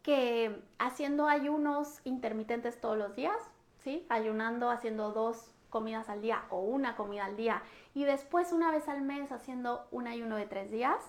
que 0.04 0.62
haciendo 0.80 1.28
ayunos 1.28 2.00
intermitentes 2.06 2.80
todos 2.80 2.98
los 2.98 3.15
días, 3.15 3.36
¿sí? 3.84 4.06
Ayunando, 4.10 4.70
haciendo 4.70 5.12
dos 5.12 5.52
comidas 5.70 6.10
al 6.10 6.22
día 6.22 6.44
o 6.50 6.60
una 6.60 6.96
comida 6.96 7.26
al 7.26 7.38
día 7.38 7.63
y 7.94 8.04
después 8.04 8.52
una 8.52 8.72
vez 8.72 8.88
al 8.88 9.02
mes 9.02 9.32
haciendo 9.32 9.88
un 9.91 10.08
ayuno 10.08 10.36
de 10.36 10.46
tres 10.46 10.70
días, 10.70 11.02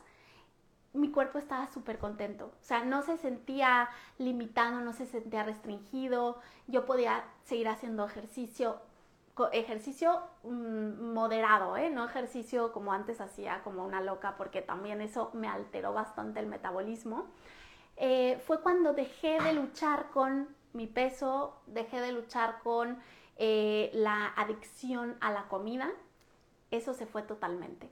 mi 0.95 1.11
cuerpo 1.11 1.39
estaba 1.39 1.67
súper 1.69 1.99
contento. 1.99 2.53
O 2.61 2.65
sea, 2.65 2.85
no 2.85 3.03
se 3.03 3.17
sentía 3.17 3.89
limitado, 4.19 4.81
no 4.81 4.93
se 4.93 5.07
sentía 5.07 5.43
restringido. 5.43 6.39
Yo 6.67 6.85
podía 6.85 7.25
seguir 7.45 7.69
haciendo 7.69 8.05
ejercicio, 8.05 8.79
ejercicio 9.53 10.21
mm, 10.43 11.13
moderado, 11.15 11.77
¿eh? 11.79 11.89
No 11.89 12.05
ejercicio 12.05 12.73
como 12.73 12.93
antes 12.93 13.21
hacía, 13.21 13.63
como 13.65 13.85
una 13.85 14.03
loca, 14.03 14.37
porque 14.37 14.61
también 14.61 15.01
eso 15.01 15.31
me 15.33 15.49
alteró 15.49 15.95
bastante 15.95 16.41
el 16.41 16.47
metabolismo. 16.47 17.27
Eh, 17.97 18.43
fue 18.47 18.61
cuando 18.61 18.93
dejé 18.93 19.41
de 19.41 19.55
luchar 19.55 20.11
con 20.11 20.49
mi 20.73 20.87
peso, 20.87 21.61
dejé 21.67 22.01
de 22.01 22.13
luchar 22.13 22.61
con 22.63 22.99
eh, 23.37 23.91
la 23.95 24.29
adicción 24.37 25.17
a 25.21 25.33
la 25.33 25.49
comida, 25.49 25.91
eso 26.71 26.95
se 26.95 27.07
fue 27.07 27.23
totalmente. 27.23 27.89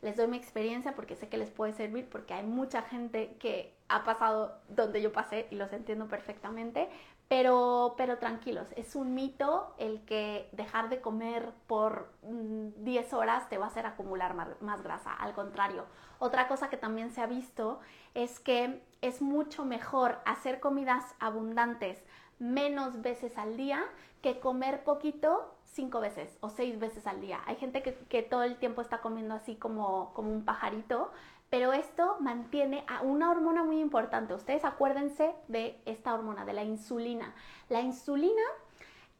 Les 0.00 0.16
doy 0.16 0.26
mi 0.26 0.36
experiencia 0.36 0.94
porque 0.96 1.14
sé 1.14 1.28
que 1.28 1.36
les 1.36 1.50
puede 1.50 1.72
servir, 1.72 2.08
porque 2.08 2.34
hay 2.34 2.44
mucha 2.44 2.82
gente 2.82 3.36
que 3.38 3.72
ha 3.88 4.02
pasado 4.02 4.58
donde 4.68 5.00
yo 5.00 5.12
pasé 5.12 5.46
y 5.50 5.54
los 5.54 5.72
entiendo 5.72 6.08
perfectamente, 6.08 6.88
pero, 7.28 7.94
pero 7.96 8.18
tranquilos, 8.18 8.66
es 8.76 8.96
un 8.96 9.14
mito 9.14 9.74
el 9.78 10.04
que 10.04 10.48
dejar 10.52 10.88
de 10.88 11.00
comer 11.00 11.52
por 11.66 12.12
10 12.22 13.12
mm, 13.12 13.16
horas 13.16 13.48
te 13.48 13.58
va 13.58 13.66
a 13.66 13.68
hacer 13.68 13.86
acumular 13.86 14.34
más, 14.34 14.48
más 14.60 14.82
grasa, 14.82 15.14
al 15.14 15.32
contrario. 15.32 15.86
Otra 16.18 16.46
cosa 16.46 16.68
que 16.68 16.76
también 16.76 17.10
se 17.10 17.20
ha 17.20 17.26
visto 17.26 17.80
es 18.14 18.38
que 18.38 18.82
es 19.02 19.20
mucho 19.20 19.64
mejor 19.64 20.18
hacer 20.24 20.60
comidas 20.60 21.04
abundantes 21.18 22.02
menos 22.38 23.02
veces 23.02 23.36
al 23.36 23.56
día 23.56 23.84
que 24.22 24.40
comer 24.40 24.84
poquito 24.84 25.54
cinco 25.64 26.00
veces 26.00 26.36
o 26.40 26.48
seis 26.48 26.78
veces 26.78 27.06
al 27.06 27.20
día. 27.20 27.40
Hay 27.46 27.56
gente 27.56 27.82
que, 27.82 28.22
todo 28.22 28.42
el 28.44 28.56
tiempo 28.56 28.80
está 28.80 28.98
comiendo 28.98 29.34
así 29.34 29.56
como, 29.56 30.12
como 30.14 30.32
un 30.32 30.44
pajarito, 30.44 31.10
pero 31.50 31.72
esto 31.72 32.16
mantiene 32.20 32.84
a 32.88 33.02
una 33.02 33.30
hormona 33.30 33.62
muy 33.62 33.80
importante. 33.80 34.34
Ustedes 34.34 34.64
acuérdense 34.64 35.34
de 35.48 35.80
esta 35.84 36.14
hormona, 36.14 36.44
de 36.44 36.52
la 36.52 36.64
insulina. 36.64 37.34
La 37.68 37.80
insulina 37.80 38.42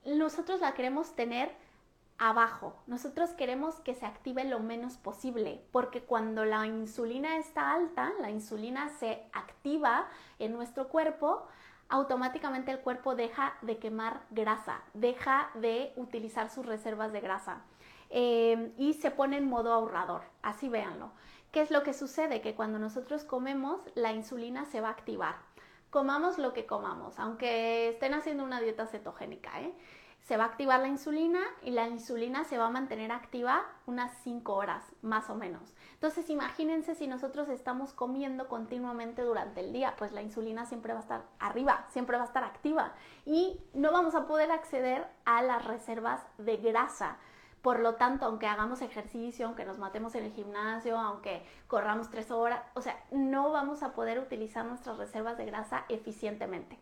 nosotros 0.05 0.61
la 0.61 0.75
queremos 0.75 1.15
tener 1.15 1.55
abajo. 2.29 2.77
Nosotros 2.87 3.31
queremos 3.31 3.81
que 3.81 3.95
se 3.95 4.07
active 4.07 4.45
lo 4.45 4.61
menos 4.61 4.97
posible, 4.97 5.61
porque 5.73 6.03
cuando 6.03 6.45
la 6.45 6.67
insulina 6.67 7.37
está 7.37 7.73
alta, 7.73 8.13
la 8.21 8.31
insulina 8.31 8.89
se 8.89 9.25
activa 9.33 10.07
en 10.39 10.53
nuestro 10.53 10.89
cuerpo, 10.89 11.47
automáticamente 11.89 12.71
el 12.71 12.79
cuerpo 12.79 13.17
deja 13.17 13.55
de 13.63 13.79
quemar 13.79 14.23
grasa, 14.31 14.83
deja 14.95 15.51
de 15.55 15.93
utilizar 15.97 16.49
sus 16.49 16.65
reservas 16.65 17.13
de 17.13 17.21
grasa 17.21 17.63
eh, 18.11 18.73
y 18.79 18.95
se 18.95 19.11
pone 19.11 19.39
en 19.39 19.49
modo 19.49 19.73
ahorrador. 19.73 20.23
Así 20.43 20.69
véanlo. 20.69 21.11
¿Qué 21.51 21.61
es 21.61 21.73
lo 21.73 21.83
que 21.83 21.93
sucede? 21.93 22.41
Que 22.41 22.55
cuando 22.55 22.79
nosotros 22.79 23.25
comemos, 23.25 23.81
la 23.95 24.13
insulina 24.13 24.65
se 24.65 24.81
va 24.81 24.89
a 24.89 24.93
activar. 24.93 25.35
Comamos 25.93 26.39
lo 26.39 26.55
que 26.55 26.65
comamos, 26.65 27.19
aunque 27.19 27.91
estén 27.91 28.15
haciendo 28.15 28.45
una 28.45 28.63
dieta 28.63 28.87
cetogénica, 28.87 29.61
¿eh? 29.61 29.75
se 30.23 30.39
va 30.39 30.45
a 30.45 30.47
activar 30.47 30.81
la 30.81 30.89
insulina 30.89 31.43
y 31.61 31.73
la 31.73 31.87
insulina 31.87 32.45
se 32.45 32.57
va 32.57 32.69
a 32.69 32.71
mantener 32.71 33.13
activa 33.13 33.67
unas 33.85 34.11
5 34.23 34.55
horas, 34.55 34.83
más 35.03 35.29
o 35.29 35.35
menos. 35.35 35.75
Entonces, 35.93 36.31
imagínense 36.31 36.95
si 36.95 37.07
nosotros 37.07 37.51
estamos 37.51 37.93
comiendo 37.93 38.49
continuamente 38.49 39.21
durante 39.21 39.61
el 39.61 39.75
día, 39.75 39.95
pues 39.99 40.13
la 40.13 40.23
insulina 40.23 40.65
siempre 40.65 40.95
va 40.95 41.01
a 41.01 41.03
estar 41.03 41.25
arriba, 41.39 41.85
siempre 41.91 42.17
va 42.17 42.23
a 42.23 42.27
estar 42.27 42.45
activa 42.45 42.95
y 43.27 43.61
no 43.75 43.93
vamos 43.93 44.15
a 44.15 44.27
poder 44.27 44.51
acceder 44.51 45.07
a 45.27 45.43
las 45.43 45.63
reservas 45.67 46.23
de 46.39 46.57
grasa. 46.57 47.19
Por 47.63 47.79
lo 47.79 47.95
tanto, 47.95 48.27
aunque 48.27 48.49
hagamos 48.49 48.83
ejercicio, 48.83 49.47
aunque 49.47 49.65
nos 49.65 49.79
matemos 49.79 50.17
en 50.17 50.25
el 50.25 50.33
gimnasio, 50.33 50.99
aunque 50.99 51.47
corramos 51.69 52.11
tres 52.11 52.33
horas, 52.33 52.61
o 52.75 52.83
sea, 52.83 52.99
no 53.13 53.53
vamos 53.53 53.85
a 53.85 53.95
poder 53.95 54.19
utilizar 54.19 54.65
nuestras 54.65 54.99
reservas 54.99 55.39
de 55.39 55.47
grasa 55.47 55.85
eficientemente. 55.89 56.77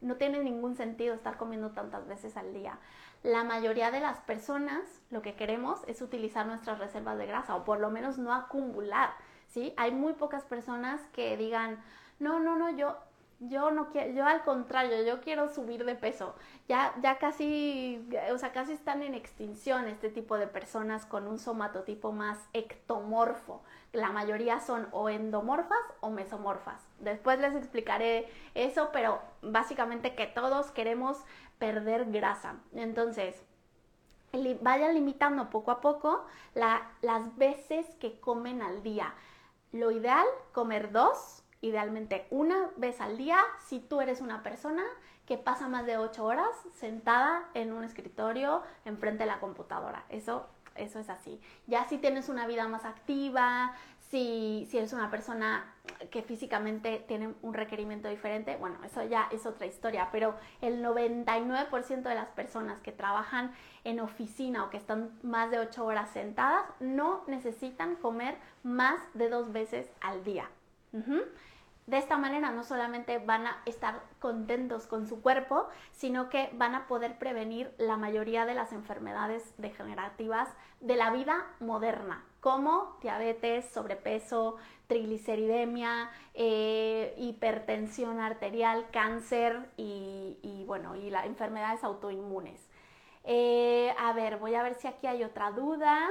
No 0.00 0.16
tiene 0.16 0.42
ningún 0.42 0.74
sentido 0.76 1.14
estar 1.14 1.36
comiendo 1.36 1.70
tantas 1.70 2.08
veces 2.08 2.36
al 2.36 2.52
día. 2.52 2.78
La 3.22 3.44
mayoría 3.44 3.92
de 3.92 4.00
las 4.00 4.18
personas 4.18 5.00
lo 5.10 5.22
que 5.22 5.36
queremos 5.36 5.80
es 5.86 6.02
utilizar 6.02 6.46
nuestras 6.46 6.80
reservas 6.80 7.16
de 7.16 7.26
grasa 7.26 7.54
o 7.54 7.64
por 7.64 7.78
lo 7.78 7.90
menos 7.90 8.18
no 8.18 8.34
acumular, 8.34 9.14
¿sí? 9.46 9.72
Hay 9.76 9.92
muy 9.92 10.14
pocas 10.14 10.44
personas 10.44 11.00
que 11.12 11.36
digan, 11.36 11.80
no, 12.18 12.40
no, 12.40 12.56
no, 12.56 12.76
yo 12.76 12.98
yo 13.40 13.70
no 13.70 13.90
quiero, 13.90 14.12
yo 14.12 14.24
al 14.26 14.42
contrario, 14.42 15.04
yo 15.04 15.20
quiero 15.20 15.48
subir 15.48 15.84
de 15.84 15.94
peso. 15.94 16.34
Ya, 16.68 16.94
ya 17.02 17.18
casi, 17.18 18.06
o 18.32 18.38
sea, 18.38 18.52
casi 18.52 18.72
están 18.72 19.02
en 19.02 19.14
extinción 19.14 19.86
este 19.86 20.08
tipo 20.10 20.38
de 20.38 20.46
personas 20.46 21.06
con 21.06 21.26
un 21.26 21.38
somatotipo 21.38 22.12
más 22.12 22.38
ectomorfo. 22.52 23.62
La 23.92 24.10
mayoría 24.10 24.60
son 24.60 24.88
o 24.92 25.08
endomorfas 25.08 25.78
o 26.00 26.10
mesomorfas. 26.10 26.80
Después 27.00 27.38
les 27.38 27.54
explicaré 27.54 28.28
eso, 28.54 28.90
pero 28.92 29.20
básicamente 29.42 30.14
que 30.14 30.26
todos 30.26 30.70
queremos 30.70 31.18
perder 31.58 32.10
grasa. 32.10 32.56
Entonces, 32.74 33.40
vayan 34.62 34.94
limitando 34.94 35.50
poco 35.50 35.70
a 35.70 35.80
poco 35.80 36.24
las 36.54 37.36
veces 37.36 37.86
que 38.00 38.18
comen 38.18 38.62
al 38.62 38.82
día. 38.82 39.14
Lo 39.72 39.90
ideal, 39.90 40.26
comer 40.52 40.92
dos 40.92 41.43
idealmente 41.64 42.26
una 42.30 42.70
vez 42.76 43.00
al 43.00 43.16
día 43.16 43.38
si 43.66 43.80
tú 43.80 44.00
eres 44.00 44.20
una 44.20 44.42
persona 44.42 44.82
que 45.26 45.38
pasa 45.38 45.68
más 45.68 45.86
de 45.86 45.96
ocho 45.96 46.24
horas 46.24 46.50
sentada 46.74 47.48
en 47.54 47.72
un 47.72 47.84
escritorio 47.84 48.62
enfrente 48.84 49.24
de 49.24 49.26
la 49.30 49.40
computadora. 49.40 50.04
Eso, 50.10 50.46
eso 50.74 50.98
es 50.98 51.08
así. 51.08 51.40
Ya 51.66 51.88
si 51.88 51.96
tienes 51.96 52.28
una 52.28 52.46
vida 52.46 52.68
más 52.68 52.84
activa, 52.84 53.74
si, 54.10 54.68
si 54.70 54.76
eres 54.76 54.92
una 54.92 55.10
persona 55.10 55.74
que 56.10 56.22
físicamente 56.22 57.02
tiene 57.08 57.34
un 57.40 57.54
requerimiento 57.54 58.08
diferente, 58.08 58.56
bueno, 58.56 58.76
eso 58.84 59.02
ya 59.04 59.28
es 59.32 59.46
otra 59.46 59.66
historia, 59.66 60.10
pero 60.12 60.34
el 60.60 60.84
99% 60.84 62.02
de 62.02 62.14
las 62.14 62.28
personas 62.28 62.80
que 62.80 62.92
trabajan 62.92 63.52
en 63.84 64.00
oficina 64.00 64.64
o 64.64 64.70
que 64.70 64.76
están 64.76 65.18
más 65.22 65.50
de 65.50 65.58
ocho 65.58 65.86
horas 65.86 66.10
sentadas 66.10 66.64
no 66.80 67.24
necesitan 67.26 67.96
comer 67.96 68.36
más 68.62 69.00
de 69.14 69.30
dos 69.30 69.52
veces 69.52 69.88
al 70.00 70.22
día. 70.22 70.50
De 71.86 71.98
esta 71.98 72.16
manera 72.16 72.50
no 72.50 72.64
solamente 72.64 73.18
van 73.18 73.46
a 73.46 73.62
estar 73.66 74.00
contentos 74.18 74.86
con 74.86 75.06
su 75.06 75.20
cuerpo, 75.20 75.68
sino 75.92 76.30
que 76.30 76.48
van 76.54 76.74
a 76.74 76.86
poder 76.86 77.18
prevenir 77.18 77.74
la 77.76 77.98
mayoría 77.98 78.46
de 78.46 78.54
las 78.54 78.72
enfermedades 78.72 79.52
degenerativas 79.58 80.48
de 80.80 80.96
la 80.96 81.10
vida 81.10 81.46
moderna, 81.60 82.24
como 82.40 82.96
diabetes, 83.02 83.68
sobrepeso, 83.70 84.56
trigliceridemia, 84.86 86.10
eh, 86.32 87.14
hipertensión 87.18 88.18
arterial, 88.18 88.86
cáncer 88.90 89.68
y, 89.76 90.64
bueno, 90.66 90.96
y 90.96 91.10
las 91.10 91.26
enfermedades 91.26 91.84
autoinmunes. 91.84 92.66
Eh, 93.24 93.94
a 93.98 94.12
ver, 94.14 94.38
voy 94.38 94.54
a 94.54 94.62
ver 94.62 94.74
si 94.74 94.88
aquí 94.88 95.06
hay 95.06 95.22
otra 95.22 95.50
duda. 95.50 96.08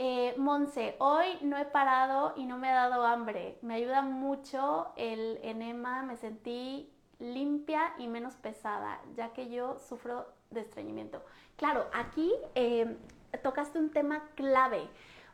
Eh, 0.00 0.32
Monse, 0.36 0.94
hoy 1.00 1.26
no 1.42 1.58
he 1.58 1.64
parado 1.64 2.32
y 2.36 2.46
no 2.46 2.56
me 2.56 2.68
ha 2.68 2.88
dado 2.88 3.04
hambre. 3.04 3.58
Me 3.62 3.74
ayuda 3.74 4.00
mucho 4.00 4.92
el 4.94 5.40
enema, 5.42 6.04
me 6.04 6.16
sentí 6.16 6.88
limpia 7.18 7.94
y 7.98 8.06
menos 8.06 8.36
pesada, 8.36 9.00
ya 9.16 9.32
que 9.32 9.50
yo 9.50 9.80
sufro 9.80 10.32
de 10.50 10.60
estreñimiento. 10.60 11.20
Claro, 11.56 11.84
aquí 11.92 12.32
eh, 12.54 12.96
tocaste 13.42 13.80
un 13.80 13.90
tema 13.90 14.22
clave, 14.36 14.88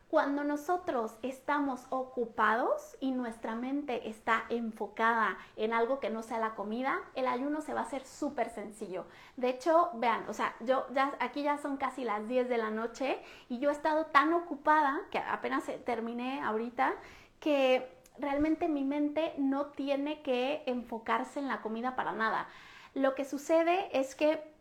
Cuando 0.09 0.43
nosotros 0.43 1.17
estamos 1.23 1.87
ocupados 1.89 2.95
y 2.99 3.11
nuestra 3.11 3.55
mente 3.55 4.07
está 4.07 4.45
enfocada 4.49 5.37
en 5.55 5.73
algo 5.73 5.99
que 5.99 6.11
no 6.11 6.21
sea 6.21 6.39
la 6.39 6.53
comida, 6.53 6.99
el 7.15 7.27
ayuno 7.27 7.61
se 7.61 7.73
va 7.73 7.81
a 7.81 7.83
hacer 7.83 8.05
súper 8.05 8.49
sencillo. 8.49 9.05
De 9.35 9.49
hecho, 9.49 9.89
vean, 9.95 10.29
o 10.29 10.33
sea, 10.33 10.55
yo 10.59 10.85
ya 10.93 11.15
aquí 11.19 11.41
ya 11.41 11.57
son 11.57 11.77
casi 11.77 12.03
las 12.03 12.27
10 12.27 12.47
de 12.47 12.57
la 12.57 12.69
noche 12.69 13.19
y 13.49 13.57
yo 13.57 13.69
he 13.69 13.73
estado 13.73 14.05
tan 14.05 14.31
ocupada 14.33 15.01
que 15.09 15.17
apenas 15.17 15.63
terminé 15.85 16.41
ahorita 16.43 16.93
que 17.39 17.91
realmente 18.19 18.67
mi 18.67 18.83
mente 18.83 19.33
no 19.37 19.67
tiene 19.67 20.21
que 20.21 20.63
enfocarse 20.67 21.39
en 21.39 21.47
la 21.47 21.61
comida 21.61 21.95
para 21.95 22.11
nada. 22.11 22.47
Lo 22.93 23.15
que 23.15 23.25
sucede 23.25 23.89
es 23.91 24.15
que 24.15 24.54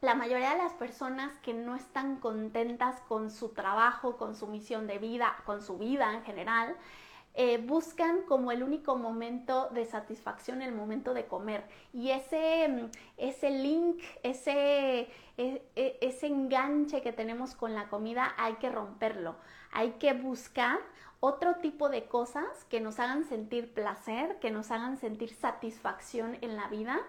la 0.00 0.14
mayoría 0.14 0.52
de 0.52 0.58
las 0.58 0.72
personas 0.72 1.32
que 1.42 1.52
no 1.52 1.76
están 1.76 2.16
contentas 2.16 3.00
con 3.02 3.30
su 3.30 3.50
trabajo, 3.50 4.16
con 4.16 4.34
su 4.34 4.46
misión 4.46 4.86
de 4.86 4.98
vida, 4.98 5.36
con 5.44 5.62
su 5.62 5.76
vida 5.76 6.14
en 6.14 6.22
general, 6.22 6.74
eh, 7.34 7.58
buscan 7.58 8.22
como 8.22 8.50
el 8.50 8.62
único 8.62 8.96
momento 8.96 9.68
de 9.70 9.84
satisfacción 9.84 10.62
el 10.62 10.72
momento 10.72 11.14
de 11.14 11.26
comer. 11.26 11.64
Y 11.92 12.10
ese, 12.10 12.66
mm, 12.68 12.90
ese 13.18 13.50
link, 13.50 14.02
ese, 14.22 15.08
e, 15.36 15.62
e, 15.76 15.98
ese 16.00 16.26
enganche 16.26 17.02
que 17.02 17.12
tenemos 17.12 17.54
con 17.54 17.74
la 17.74 17.88
comida 17.88 18.34
hay 18.36 18.54
que 18.54 18.70
romperlo. 18.70 19.36
Hay 19.70 19.92
que 19.92 20.12
buscar 20.14 20.80
otro 21.20 21.56
tipo 21.56 21.88
de 21.90 22.06
cosas 22.06 22.64
que 22.70 22.80
nos 22.80 22.98
hagan 22.98 23.24
sentir 23.24 23.74
placer, 23.74 24.38
que 24.40 24.50
nos 24.50 24.70
hagan 24.70 24.96
sentir 24.96 25.32
satisfacción 25.34 26.38
en 26.40 26.56
la 26.56 26.68
vida 26.68 27.00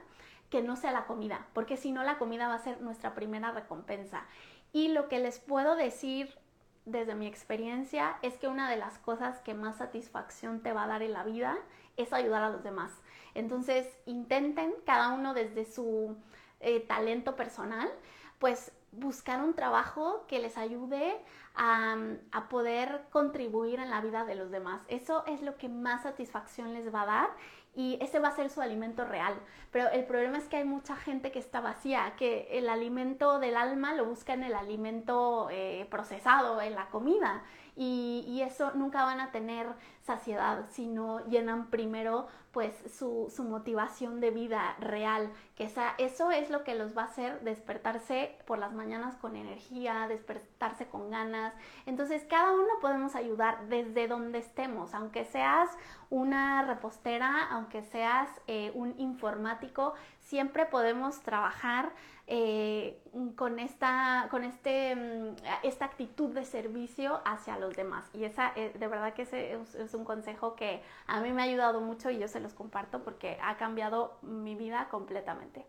que 0.52 0.62
no 0.62 0.76
sea 0.76 0.92
la 0.92 1.06
comida, 1.06 1.48
porque 1.54 1.78
si 1.78 1.92
no 1.92 2.04
la 2.04 2.20
comida 2.20 2.50
va 2.50 2.56
a 2.56 2.60
ser 2.60 2.82
nuestra 2.82 3.16
primera 3.16 3.52
recompensa. 3.52 4.26
Y 4.74 4.90
lo 4.90 5.08
que 5.08 5.20
les 5.20 5.40
puedo 5.40 5.76
decir 5.76 6.38
desde 6.86 7.16
mi 7.16 7.26
experiencia 7.26 8.18
es 8.22 8.36
que 8.36 8.48
una 8.48 8.70
de 8.70 8.76
las 8.76 8.98
cosas 9.00 9.40
que 9.40 9.54
más 9.54 9.78
satisfacción 9.78 10.62
te 10.62 10.74
va 10.74 10.84
a 10.84 10.88
dar 10.88 11.04
en 11.04 11.14
la 11.14 11.24
vida 11.24 11.58
es 11.96 12.12
ayudar 12.12 12.44
a 12.44 12.50
los 12.50 12.64
demás. 12.64 12.92
Entonces 13.34 13.88
intenten 14.06 14.74
cada 14.86 15.14
uno 15.14 15.34
desde 15.34 15.66
su 15.66 16.18
eh, 16.60 16.82
talento 16.82 17.36
personal, 17.36 17.90
pues 18.38 18.74
buscar 18.92 19.42
un 19.42 19.54
trabajo 19.54 20.26
que 20.28 20.40
les 20.40 20.58
ayude 20.58 21.18
a, 21.56 21.96
a, 22.34 22.50
poder 22.50 23.06
contribuir 23.10 23.80
en 23.80 23.90
la 23.90 24.02
vida 24.02 24.26
de 24.26 24.36
los 24.36 24.52
demás. 24.52 24.82
Eso 24.90 25.26
es 25.28 25.42
lo 25.42 25.56
que 25.58 25.70
más 25.70 26.04
satisfacción 26.04 26.74
les 26.74 26.94
va 26.94 27.04
a 27.04 27.06
dar 27.06 27.30
y 27.74 27.98
ese 28.02 28.20
va 28.20 28.30
a 28.30 28.36
ser 28.36 28.50
su 28.50 28.62
alimento 28.62 29.06
real. 29.06 29.36
Pero 29.72 29.90
el 29.90 30.04
problema 30.04 30.38
es 30.38 30.46
que 30.50 30.58
hay 30.58 30.66
mucha 30.66 30.96
gente 30.96 31.32
que 31.32 31.40
está 31.40 31.62
vacía, 31.62 32.14
que 32.18 32.48
el 32.52 32.70
alimento 32.70 33.40
del 33.40 33.56
alma 33.56 33.94
lo 33.94 34.06
busca 34.06 34.34
en 34.34 34.44
el 34.44 34.54
alimento 34.54 35.48
eh, 35.50 35.88
procesado, 35.90 36.62
en 36.62 36.76
la 36.76 36.88
comida. 36.88 37.44
Y, 37.76 38.42
eso 38.44 38.72
nunca 38.74 39.06
van 39.06 39.22
a 39.22 39.32
tener 39.32 39.68
saciedad 40.04 40.66
si 40.72 40.88
no 40.88 41.26
llenan 41.28 41.70
primero 41.70 42.28
pues 42.52 42.74
su, 42.98 43.32
motivación 43.44 44.20
de 44.20 44.30
vida 44.30 44.76
real, 44.80 45.32
que 45.56 45.64
esa, 45.64 45.96
eso 45.98 46.32
es 46.32 46.50
lo 46.50 46.64
que 46.64 46.76
los 46.76 46.96
va 46.98 47.04
a 47.04 47.06
hacer 47.06 47.40
despertarse 47.42 48.38
por 48.46 48.60
las 48.60 48.74
mañanas 48.74 49.16
con 49.16 49.38
energía, 49.38 50.06
despertarse 50.10 50.88
con 50.88 51.10
ganas. 51.10 51.54
Entonces 51.86 52.26
cada 52.30 52.52
uno 52.52 52.68
podemos 52.82 53.16
ayudar 53.16 53.68
desde 53.70 54.08
donde 54.08 54.40
estemos, 54.40 54.94
aunque 54.94 55.24
seas 55.24 55.70
una 56.10 56.64
repostera, 56.64 57.48
aunque 57.52 57.84
seas 57.84 58.30
eh, 58.48 58.72
un 58.76 58.96
informático, 59.00 59.94
siempre 60.20 60.66
podemos 60.66 61.22
trabajar 61.22 61.94
eh, 62.28 63.02
con, 63.36 63.60
esta, 63.60 64.28
con 64.30 64.44
este, 64.44 64.96
mm, 64.96 65.36
esta 65.64 65.86
actitud 65.86 66.30
de 66.30 66.46
servicio 66.46 67.20
hacia 67.26 67.58
los 67.58 67.76
demás. 67.76 68.10
Y 68.14 68.24
esa, 68.24 68.54
eh, 68.56 68.72
de 68.78 68.88
verdad 68.88 69.14
que 69.14 69.24
ese 69.24 69.60
un 69.94 70.06
consejo 70.06 70.56
que 70.56 70.82
a 71.08 71.22
mí 71.22 71.32
me 71.32 71.42
ha 71.42 71.46
ayudado 71.46 71.82
mucho 71.82 72.10
y 72.10 72.20
yo 72.20 72.28
se 72.28 72.40
los 72.40 72.54
comparto 72.54 73.04
porque 73.04 73.38
ha 73.42 73.58
cambiado 73.58 74.18
mi 74.22 74.56
vida 74.56 74.88
completamente. 74.90 75.66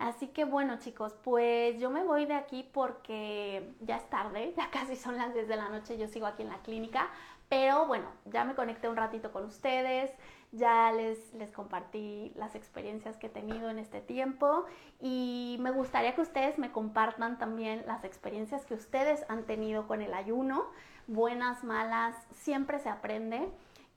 Así 0.00 0.28
que 0.28 0.44
bueno 0.44 0.78
chicos, 0.78 1.14
pues 1.22 1.78
yo 1.78 1.90
me 1.90 2.02
voy 2.02 2.24
de 2.24 2.32
aquí 2.32 2.66
porque 2.72 3.74
ya 3.80 3.96
es 3.96 4.08
tarde, 4.08 4.54
ya 4.56 4.70
casi 4.70 4.96
son 4.96 5.18
las 5.18 5.34
10 5.34 5.46
de 5.46 5.56
la 5.56 5.68
noche, 5.68 5.98
yo 5.98 6.08
sigo 6.08 6.26
aquí 6.26 6.42
en 6.42 6.48
la 6.48 6.62
clínica, 6.62 7.10
pero 7.50 7.86
bueno, 7.86 8.06
ya 8.24 8.44
me 8.44 8.54
conecté 8.54 8.88
un 8.88 8.96
ratito 8.96 9.30
con 9.30 9.44
ustedes, 9.44 10.10
ya 10.52 10.90
les, 10.92 11.34
les 11.34 11.50
compartí 11.52 12.32
las 12.34 12.54
experiencias 12.54 13.18
que 13.18 13.26
he 13.26 13.30
tenido 13.30 13.68
en 13.68 13.78
este 13.78 14.00
tiempo 14.00 14.64
y 15.00 15.58
me 15.60 15.70
gustaría 15.70 16.14
que 16.14 16.22
ustedes 16.22 16.58
me 16.58 16.72
compartan 16.72 17.38
también 17.38 17.84
las 17.86 18.04
experiencias 18.04 18.64
que 18.64 18.74
ustedes 18.74 19.26
han 19.28 19.44
tenido 19.44 19.86
con 19.86 20.00
el 20.00 20.14
ayuno, 20.14 20.64
buenas, 21.06 21.64
malas, 21.64 22.14
siempre 22.32 22.78
se 22.78 22.88
aprende 22.88 23.48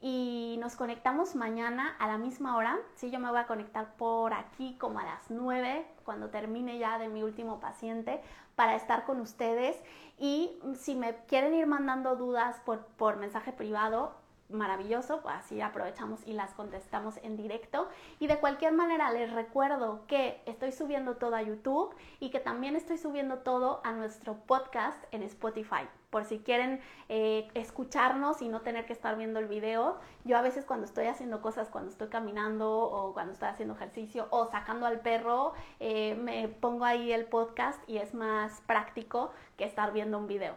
y 0.01 0.57
nos 0.59 0.75
conectamos 0.75 1.33
mañana 1.33 1.95
a 1.99 2.07
la 2.07 2.17
misma 2.17 2.57
hora. 2.57 2.77
Sí, 2.95 3.09
yo 3.09 3.19
me 3.19 3.29
voy 3.29 3.39
a 3.39 3.47
conectar 3.47 3.95
por 3.95 4.33
aquí 4.33 4.75
como 4.77 4.99
a 4.99 5.05
las 5.05 5.29
9 5.29 5.85
cuando 6.03 6.29
termine 6.29 6.77
ya 6.77 6.97
de 6.97 7.07
mi 7.07 7.23
último 7.23 7.59
paciente 7.59 8.21
para 8.55 8.75
estar 8.75 9.05
con 9.05 9.21
ustedes 9.21 9.77
y 10.19 10.59
si 10.75 10.95
me 10.95 11.15
quieren 11.27 11.53
ir 11.53 11.67
mandando 11.67 12.15
dudas 12.15 12.59
por, 12.65 12.85
por 12.97 13.17
mensaje 13.17 13.51
privado, 13.53 14.13
maravilloso, 14.53 15.21
así 15.27 15.61
aprovechamos 15.61 16.21
y 16.25 16.33
las 16.33 16.53
contestamos 16.53 17.17
en 17.23 17.35
directo. 17.35 17.87
Y 18.19 18.27
de 18.27 18.37
cualquier 18.37 18.73
manera 18.73 19.11
les 19.11 19.31
recuerdo 19.31 20.03
que 20.07 20.41
estoy 20.45 20.71
subiendo 20.71 21.17
todo 21.17 21.35
a 21.35 21.41
YouTube 21.41 21.95
y 22.19 22.29
que 22.29 22.39
también 22.39 22.75
estoy 22.75 22.97
subiendo 22.97 23.39
todo 23.39 23.81
a 23.83 23.91
nuestro 23.91 24.35
podcast 24.35 25.03
en 25.11 25.23
Spotify. 25.23 25.87
Por 26.09 26.25
si 26.25 26.39
quieren 26.39 26.79
eh, 27.09 27.49
escucharnos 27.55 28.41
y 28.43 28.47
no 28.47 28.61
tener 28.61 28.85
que 28.85 28.93
estar 28.93 29.17
viendo 29.17 29.39
el 29.39 29.47
video. 29.47 29.97
Yo 30.25 30.37
a 30.37 30.41
veces 30.41 30.63
cuando 30.63 30.85
estoy 30.85 31.07
haciendo 31.07 31.41
cosas, 31.41 31.69
cuando 31.69 31.89
estoy 31.89 32.09
caminando 32.09 32.71
o 32.71 33.13
cuando 33.13 33.33
estoy 33.33 33.49
haciendo 33.49 33.73
ejercicio 33.73 34.27
o 34.29 34.45
sacando 34.45 34.85
al 34.85 34.99
perro, 34.99 35.53
eh, 35.79 36.15
me 36.15 36.47
pongo 36.47 36.85
ahí 36.85 37.11
el 37.11 37.25
podcast 37.25 37.81
y 37.89 37.97
es 37.97 38.13
más 38.13 38.61
práctico 38.67 39.31
que 39.57 39.65
estar 39.65 39.91
viendo 39.91 40.19
un 40.19 40.27
video. 40.27 40.55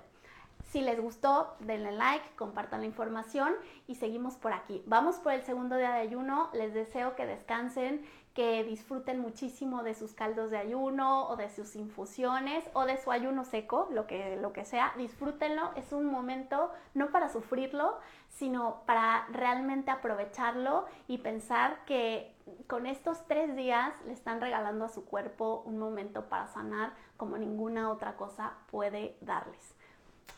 Si 0.66 0.80
les 0.80 1.00
gustó, 1.00 1.54
denle 1.60 1.92
like, 1.92 2.24
compartan 2.36 2.80
la 2.80 2.86
información 2.86 3.54
y 3.86 3.94
seguimos 3.94 4.34
por 4.34 4.52
aquí. 4.52 4.82
Vamos 4.86 5.16
por 5.16 5.32
el 5.32 5.42
segundo 5.42 5.76
día 5.76 5.92
de 5.92 6.00
ayuno. 6.00 6.50
Les 6.52 6.74
deseo 6.74 7.14
que 7.14 7.24
descansen, 7.24 8.04
que 8.34 8.64
disfruten 8.64 9.20
muchísimo 9.20 9.82
de 9.84 9.94
sus 9.94 10.12
caldos 10.12 10.50
de 10.50 10.58
ayuno 10.58 11.28
o 11.28 11.36
de 11.36 11.48
sus 11.50 11.76
infusiones 11.76 12.68
o 12.74 12.84
de 12.84 12.98
su 12.98 13.12
ayuno 13.12 13.44
seco, 13.44 13.88
lo 13.92 14.06
que, 14.08 14.36
lo 14.36 14.52
que 14.52 14.64
sea. 14.64 14.92
Disfrútenlo. 14.98 15.70
Es 15.76 15.92
un 15.92 16.06
momento 16.06 16.72
no 16.94 17.10
para 17.12 17.28
sufrirlo, 17.28 17.98
sino 18.28 18.82
para 18.86 19.26
realmente 19.30 19.92
aprovecharlo 19.92 20.84
y 21.06 21.18
pensar 21.18 21.84
que 21.86 22.34
con 22.66 22.86
estos 22.86 23.24
tres 23.26 23.54
días 23.54 23.94
le 24.04 24.12
están 24.12 24.40
regalando 24.40 24.84
a 24.84 24.88
su 24.88 25.04
cuerpo 25.04 25.62
un 25.64 25.78
momento 25.78 26.28
para 26.28 26.48
sanar 26.48 26.92
como 27.16 27.38
ninguna 27.38 27.90
otra 27.90 28.16
cosa 28.16 28.54
puede 28.70 29.16
darles. 29.20 29.75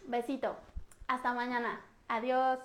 Besito. 0.07 0.57
Hasta 1.07 1.35
mañana. 1.35 1.81
Adiós. 2.09 2.59